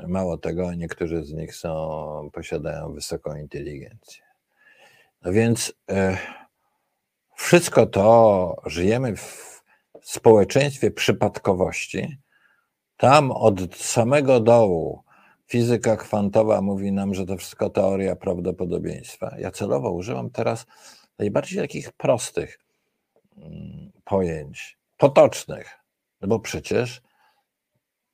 [0.08, 4.24] Mało tego, niektórzy z nich są, posiadają wysoką inteligencję.
[5.22, 6.18] No więc e,
[7.34, 9.62] wszystko to, żyjemy w
[10.02, 12.18] społeczeństwie przypadkowości.
[12.96, 15.02] Tam od samego dołu
[15.46, 19.36] fizyka kwantowa mówi nam, że to wszystko teoria prawdopodobieństwa.
[19.38, 20.66] Ja celowo używam teraz
[21.18, 22.58] najbardziej takich prostych
[23.36, 25.70] mm, pojęć, potocznych,
[26.20, 27.02] no bo przecież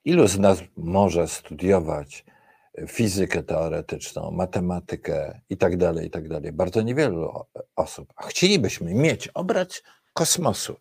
[0.04, 2.24] ilu z nas może studiować
[2.88, 6.52] fizykę teoretyczną, matematykę i tak dalej, i tak.
[6.52, 7.44] Bardzo niewielu
[7.76, 8.12] osób.
[8.16, 9.82] A chcielibyśmy mieć obraz
[10.12, 10.76] kosmosu,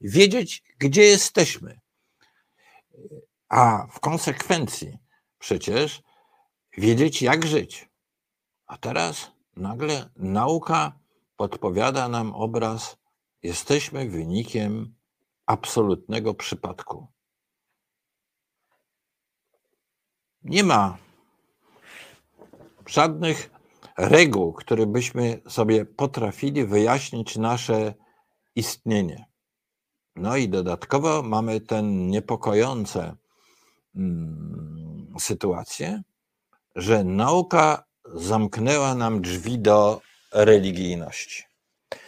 [0.00, 1.80] wiedzieć, gdzie jesteśmy.
[3.48, 4.98] A w konsekwencji
[5.38, 6.02] przecież
[6.78, 7.88] wiedzieć, jak żyć.
[8.66, 10.92] A teraz nagle nauka
[11.36, 12.96] podpowiada nam obraz,
[13.42, 14.94] jesteśmy wynikiem
[15.46, 17.11] absolutnego przypadku.
[20.44, 20.98] Nie ma
[22.86, 23.50] żadnych
[23.98, 27.94] reguł, które byśmy sobie potrafili wyjaśnić nasze
[28.56, 29.24] istnienie.
[30.16, 33.16] No i dodatkowo mamy ten niepokojące
[33.96, 36.02] mm, sytuację,
[36.76, 37.84] że nauka
[38.14, 40.00] zamknęła nam drzwi do
[40.32, 41.44] religijności.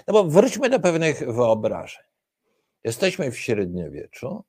[0.06, 2.04] No bo wróćmy do pewnych wyobrażeń.
[2.84, 4.44] Jesteśmy w średniowieczu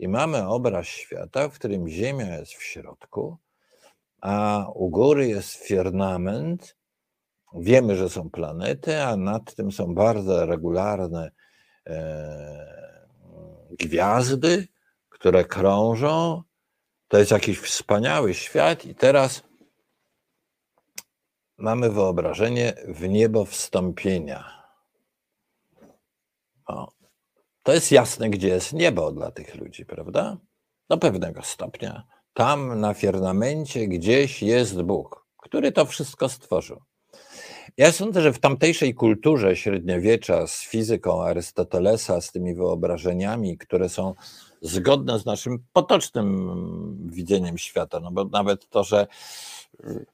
[0.00, 3.36] i mamy obraz świata, w którym Ziemia jest w środku,
[4.20, 6.76] a u góry jest firmament.
[7.54, 11.30] Wiemy, że są planety, a nad tym są bardzo regularne
[11.86, 12.76] e,
[13.70, 14.68] gwiazdy,
[15.08, 16.42] które krążą.
[17.08, 19.42] To jest jakiś wspaniały świat, i teraz
[21.58, 24.62] mamy wyobrażenie w niebo wstąpienia.
[26.66, 26.99] O,
[27.62, 30.36] to jest jasne, gdzie jest niebo dla tych ludzi, prawda?
[30.90, 36.82] Do pewnego stopnia tam na firmamencie gdzieś jest Bóg, który to wszystko stworzył.
[37.76, 44.14] Ja sądzę, że w tamtejszej kulturze średniowiecza z fizyką Arystotelesa, z tymi wyobrażeniami, które są
[44.60, 49.06] zgodne z naszym potocznym widzeniem świata, no bo nawet to, że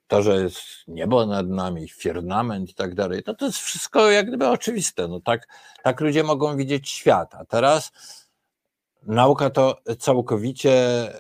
[0.07, 4.27] to, że jest niebo nad nami, firmament i tak dalej, to to jest wszystko jak
[4.27, 5.09] gdyby oczywiste.
[5.09, 5.49] No tak,
[5.83, 7.35] tak ludzie mogą widzieć świat.
[7.35, 7.93] A teraz
[9.03, 11.13] nauka to całkowicie e,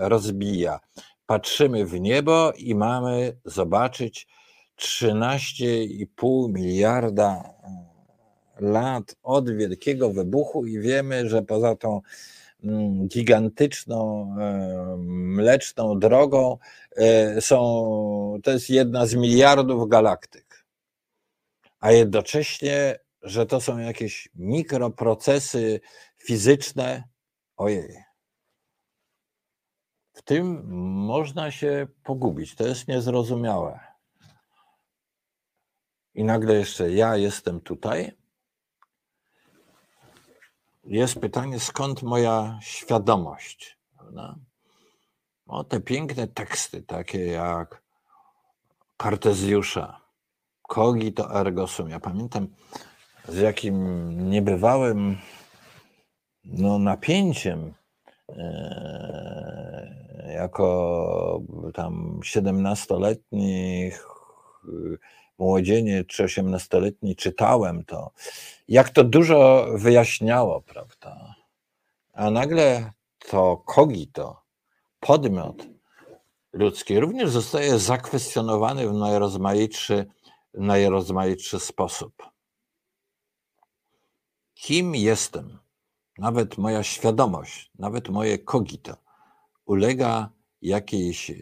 [0.00, 0.80] rozbija.
[1.26, 4.26] Patrzymy w niebo i mamy zobaczyć
[4.78, 7.52] 13,5 miliarda e,
[8.60, 12.00] lat od wielkiego wybuchu i wiemy, że poza tą
[13.08, 16.58] gigantyczną e, mleczną drogą
[17.40, 20.66] są, to jest jedna z miliardów galaktyk.
[21.80, 25.80] A jednocześnie, że to są jakieś mikroprocesy
[26.18, 27.04] fizyczne,
[27.56, 28.04] Ojej.
[30.12, 30.64] W tym
[31.06, 32.54] można się pogubić.
[32.54, 33.80] To jest niezrozumiałe.
[36.14, 38.12] I nagle jeszcze ja jestem tutaj.
[40.84, 43.78] Jest pytanie, skąd moja świadomość?
[43.96, 44.36] Prawda?
[45.46, 47.82] O te piękne teksty, takie jak
[48.96, 50.00] Kartezjusza,
[50.68, 51.88] Cogito ergo sum.
[51.88, 52.48] Ja pamiętam,
[53.28, 55.18] z jakim niebywałym
[56.44, 57.74] no, napięciem
[58.28, 59.12] e,
[60.34, 61.40] jako
[61.74, 63.90] tam 17-letni
[65.42, 68.10] młodzieniec czy 18-letni czytałem to,
[68.68, 71.34] jak to dużo wyjaśniało, prawda?
[72.12, 74.42] A nagle to kogito,
[75.00, 75.66] podmiot
[76.52, 80.06] ludzki, również zostaje zakwestionowany w najrozmaitszy,
[80.54, 82.22] najrozmaitszy sposób.
[84.54, 85.62] Kim jestem?
[86.18, 88.96] nawet moja świadomość, nawet moje kogito
[89.64, 90.30] ulega
[90.62, 91.32] jakiejś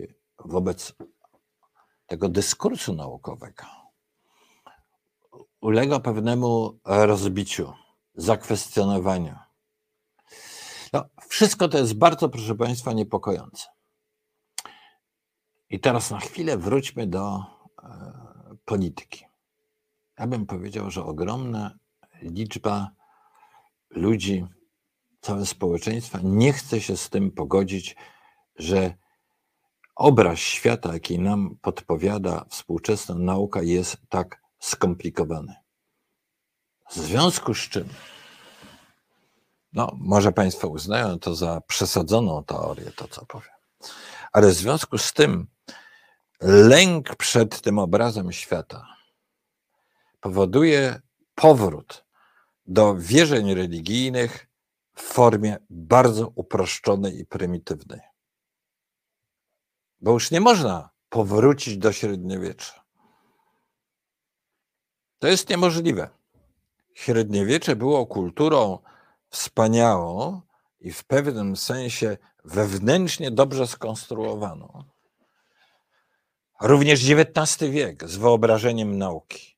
[0.45, 0.93] wobec
[2.07, 3.65] tego dyskursu naukowego,
[5.61, 7.73] ulega pewnemu rozbiciu,
[8.15, 9.37] zakwestionowaniu.
[10.93, 13.67] No, wszystko to jest bardzo, proszę Państwa, niepokojące.
[15.71, 17.45] I teraz na chwilę wróćmy do
[17.83, 19.25] e, polityki.
[20.19, 21.79] Ja bym powiedział, że ogromna
[22.23, 22.91] liczba
[23.91, 24.47] ludzi
[25.21, 27.97] całe społeczeństwa nie chce się z tym pogodzić,
[28.57, 28.95] że
[29.97, 35.55] obraz świata, jaki nam podpowiada współczesna nauka, jest tak skomplikowany.
[36.91, 37.89] W związku z czym,
[39.73, 43.53] no, może Państwo uznają to za przesadzoną teorię, to co powiem,
[44.33, 45.47] ale w związku z tym
[46.41, 48.87] lęk przed tym obrazem świata
[50.21, 51.01] powoduje
[51.35, 52.05] powrót
[52.67, 54.47] do wierzeń religijnych
[54.95, 58.01] w formie bardzo uproszczonej i prymitywnej.
[60.01, 62.80] Bo już nie można powrócić do średniowiecza.
[65.21, 66.09] To jest niemożliwe.
[66.95, 68.79] Średniowiecze było kulturą
[69.29, 70.41] wspaniałą
[70.81, 74.85] i w pewnym sensie wewnętrznie dobrze skonstruowaną.
[76.61, 79.57] Również XIX wiek z wyobrażeniem nauki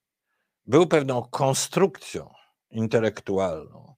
[0.67, 2.35] był pewną konstrukcją
[2.71, 3.95] intelektualną,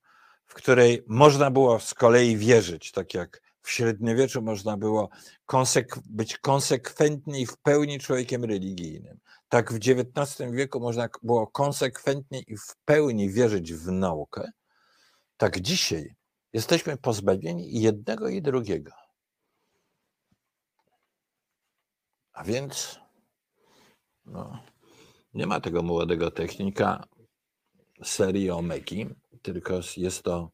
[0.46, 5.08] w której można było z kolei wierzyć, tak jak w średniowieczu można było
[5.46, 9.20] konsek być konsekwentnie i w pełni człowiekiem religijnym.
[9.54, 14.50] Tak w XIX wieku można było konsekwentnie i w pełni wierzyć w naukę.
[15.36, 16.14] Tak dzisiaj
[16.52, 18.92] jesteśmy pozbawieni jednego i drugiego.
[22.32, 23.00] A więc
[24.24, 24.62] no,
[25.34, 27.04] nie ma tego młodego technika
[28.04, 29.08] serii Omegi,
[29.42, 30.50] tylko jest to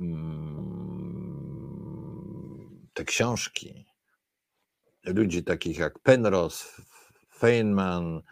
[0.00, 1.28] mm,
[2.94, 3.86] te książki
[5.04, 6.82] ludzi takich jak Penrose,
[7.38, 8.22] Feynman,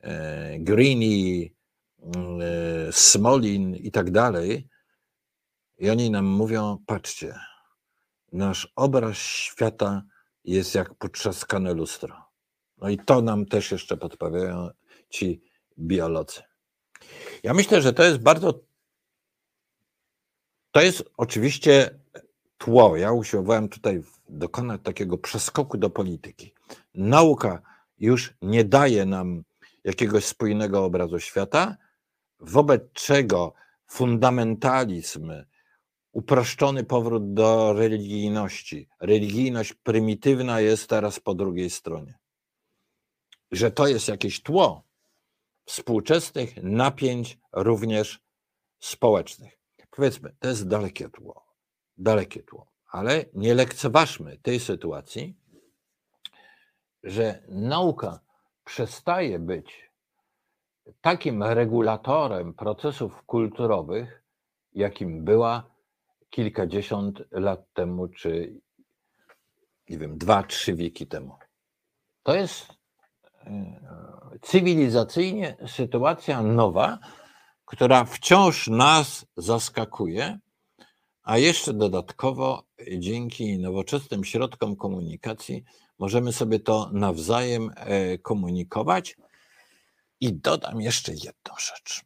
[0.00, 1.50] e, Greeny,
[2.02, 4.68] mm, e, Smolin i tak dalej.
[5.78, 7.34] I oni nam mówią: patrzcie,
[8.32, 10.02] nasz obraz świata
[10.44, 12.30] jest jak potrzaskane lustro.
[12.78, 14.70] No i to nam też jeszcze podpowiadają
[15.10, 15.42] ci
[15.78, 16.42] biolodzy.
[17.42, 18.60] Ja myślę, że to jest bardzo.
[20.72, 22.00] To jest oczywiście
[22.58, 22.96] tło.
[22.96, 26.54] Ja usiłowałem tutaj dokonać takiego przeskoku do polityki.
[26.94, 27.62] Nauka
[28.00, 29.44] już nie daje nam
[29.84, 31.76] jakiegoś spójnego obrazu świata,
[32.40, 33.54] wobec czego
[33.86, 35.32] fundamentalizm,
[36.12, 42.18] uproszczony powrót do religijności, religijność prymitywna jest teraz po drugiej stronie.
[43.50, 44.84] Że to jest jakieś tło
[45.64, 48.20] współczesnych napięć, również
[48.78, 49.58] społecznych.
[49.90, 51.46] Powiedzmy, to jest dalekie tło,
[51.98, 55.39] dalekie tło, ale nie lekceważmy tej sytuacji,
[57.02, 58.20] że nauka
[58.64, 59.90] przestaje być
[61.00, 64.22] takim regulatorem procesów kulturowych,
[64.72, 65.70] jakim była
[66.30, 68.60] kilkadziesiąt lat temu, czy
[69.88, 71.36] nie wiem, dwa, trzy wieki temu.
[72.22, 72.66] To jest
[73.36, 73.80] e,
[74.42, 76.98] cywilizacyjnie sytuacja nowa,
[77.64, 80.38] która wciąż nas zaskakuje,
[81.22, 82.62] a jeszcze dodatkowo
[82.98, 85.64] dzięki nowoczesnym środkom komunikacji
[86.00, 89.16] możemy sobie to nawzajem e, komunikować.
[90.20, 92.04] I dodam jeszcze jedną rzecz,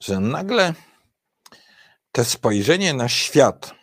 [0.00, 0.74] że nagle
[2.12, 3.74] to spojrzenie na świat,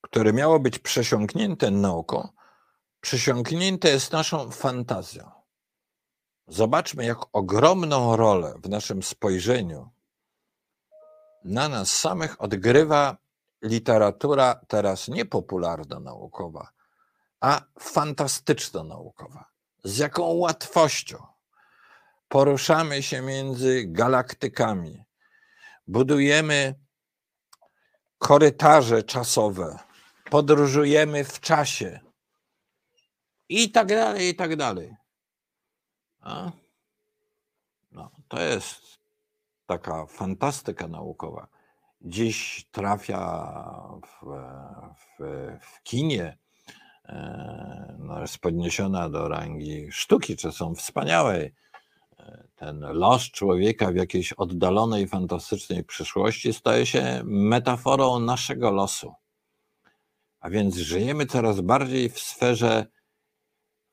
[0.00, 2.28] które miało być przesiąknięte nauką,
[3.00, 5.30] przesiąknięte jest naszą fantazją.
[6.48, 9.90] Zobaczmy, jak ogromną rolę w naszym spojrzeniu
[11.44, 13.16] na nas samych odgrywa
[13.62, 16.68] literatura teraz nie popularna naukowa,
[17.44, 19.44] a fantastyczno-naukowa.
[19.84, 21.26] Z jaką łatwością
[22.28, 25.04] poruszamy się między galaktykami,
[25.86, 26.74] budujemy
[28.18, 29.78] korytarze czasowe,
[30.30, 32.00] podróżujemy w czasie
[33.48, 34.96] i tak dalej, i tak dalej.
[36.20, 36.52] A?
[37.92, 38.98] No, to jest
[39.66, 41.48] taka fantastyka naukowa.
[42.00, 43.52] Dziś trafia
[44.02, 44.26] w,
[44.96, 45.24] w,
[45.60, 46.43] w kinie
[47.98, 51.54] no, jest podniesiona do rangi sztuki, czy są wspaniałej.
[52.18, 59.12] E, ten los człowieka w jakiejś oddalonej, fantastycznej przyszłości staje się metaforą naszego losu.
[60.40, 62.86] A więc żyjemy coraz bardziej w sferze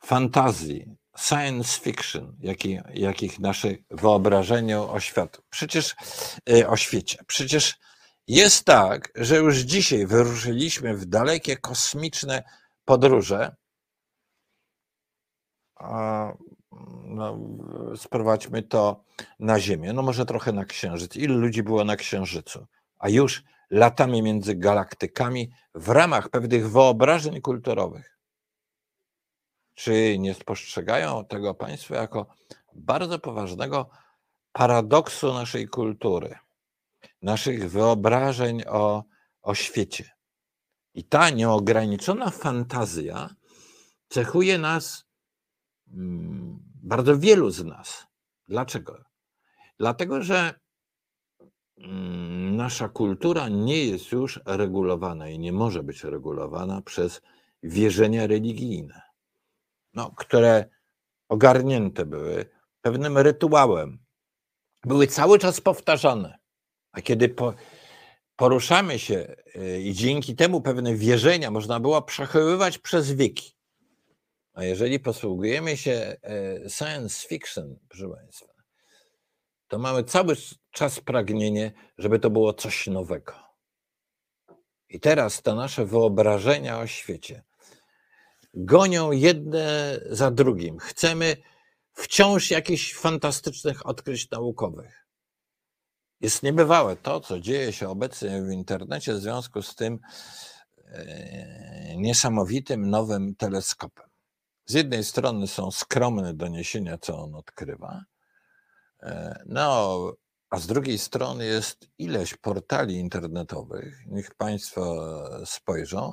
[0.04, 0.86] fantazji,
[1.18, 5.42] science fiction, jakich, jakich nasze wyobrażeniu o światu.
[5.50, 5.96] Przecież
[6.50, 7.18] e, o świecie.
[7.28, 7.76] Przecież
[8.28, 12.44] jest tak, że już dzisiaj wyruszyliśmy w dalekie kosmiczne
[12.92, 13.56] podróże,
[17.04, 17.38] no,
[17.96, 19.04] sprowadźmy to
[19.40, 21.16] na Ziemię, no może trochę na Księżyc.
[21.16, 22.68] Ile ludzi było na Księżycu?
[23.00, 28.18] A już latami między galaktykami w ramach pewnych wyobrażeń kulturowych.
[29.76, 32.26] Czy nie spostrzegają tego Państwo jako
[32.76, 33.90] bardzo poważnego
[34.52, 36.36] paradoksu naszej kultury,
[37.22, 39.04] naszych wyobrażeń o,
[39.42, 40.21] o świecie?
[40.94, 43.30] I ta nieograniczona fantazja
[44.10, 45.06] cechuje nas,
[45.94, 48.08] mm, bardzo wielu z nas.
[48.48, 49.04] Dlaczego?
[49.80, 50.60] Dlatego, że
[51.78, 57.22] mm, nasza kultura nie jest już regulowana i nie może być regulowana przez
[57.64, 59.02] wierzenia religijne,
[59.94, 60.66] no, które
[61.30, 62.46] ogarnięte były
[62.82, 64.00] pewnym rytuałem,
[64.84, 66.40] były cały czas powtarzane.
[66.92, 67.54] A kiedy po,
[68.36, 73.58] poruszamy się y, i dzięki temu pewne wierzenia można było przechowywać przez wieki.
[74.54, 76.16] A jeżeli posługujemy się
[76.66, 78.46] y, science fiction, proszę Państwa,
[79.68, 80.36] to mamy cały
[80.72, 83.34] czas pragnienie, żeby to było coś nowego.
[84.90, 87.44] I teraz te nasze wyobrażenia o świecie
[88.54, 90.80] gonią jedne za drugim.
[90.80, 91.38] Chcemy
[91.94, 95.01] wciąż jakichś fantastycznych odkryć naukowych.
[96.22, 100.00] Jest niebywałe to, co dzieje się obecnie w internecie w związku z tym
[100.86, 104.06] e, niesamowitym nowym teleskopem.
[104.66, 108.04] Z jednej strony są skromne doniesienia, co on odkrywa,
[109.04, 109.98] e, no,
[110.50, 115.08] a z drugiej strony jest ileś portali internetowych, niech Państwo
[115.46, 116.12] spojrzą,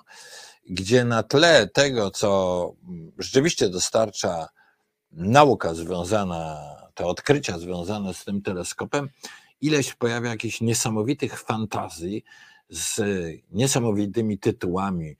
[0.71, 2.73] gdzie na tle tego, co
[3.19, 4.49] rzeczywiście dostarcza
[5.11, 6.59] nauka związana,
[6.95, 9.09] te odkrycia związane z tym teleskopem,
[9.61, 12.25] ileś pojawia jakichś niesamowitych fantazji
[12.69, 13.01] z
[13.51, 15.17] niesamowitymi tytułami,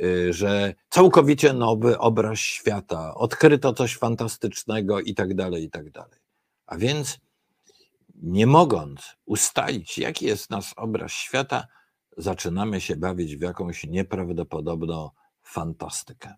[0.00, 6.18] y, że całkowicie nowy obraz świata, odkryto coś fantastycznego i tak dalej, i tak dalej.
[6.66, 7.18] A więc
[8.14, 11.66] nie mogąc ustalić, jaki jest nasz obraz świata,
[12.16, 15.10] zaczynamy się bawić w jakąś nieprawdopodobną
[15.42, 16.34] fantastykę.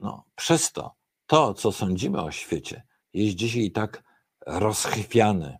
[0.00, 0.94] No, przez to
[1.26, 2.82] to, co sądzimy o świecie,
[3.12, 4.02] jest dzisiaj tak
[4.46, 5.58] rozchwiane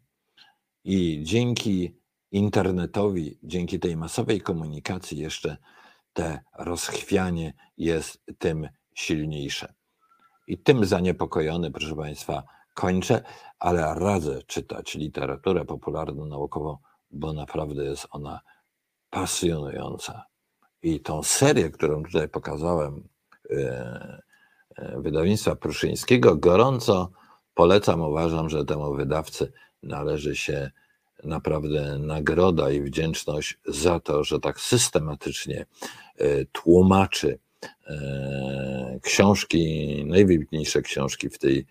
[0.88, 5.56] i dzięki internetowi, dzięki tej masowej komunikacji jeszcze
[6.12, 9.74] te rozchwianie jest tym silniejsze.
[10.46, 12.42] I tym zaniepokojony, proszę Państwa,
[12.74, 13.22] kończę,
[13.58, 16.76] ale radzę czytać literaturę popularną naukową,
[17.10, 18.40] bo naprawdę jest ona
[19.10, 20.24] pasjonująca.
[20.82, 23.08] I tą serię, którą tutaj pokazałem,
[23.50, 24.22] e,
[24.76, 27.10] e, wydawnictwa Pruszyńskiego, gorąco
[27.54, 28.00] polecam.
[28.00, 30.70] Uważam, że temu wydawcy należy się
[31.24, 35.66] naprawdę nagroda i wdzięczność za to, że tak systematycznie
[36.16, 37.38] e, tłumaczy
[39.02, 41.66] książki, najwybitniejsze książki w tej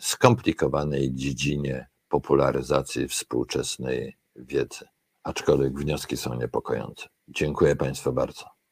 [0.00, 4.84] skomplikowanej dziedzinie popularyzacji współczesnej wiedzy
[5.22, 7.08] aczkolwiek wnioski są niepokojące.
[7.28, 8.59] Dziękuję Państwu bardzo.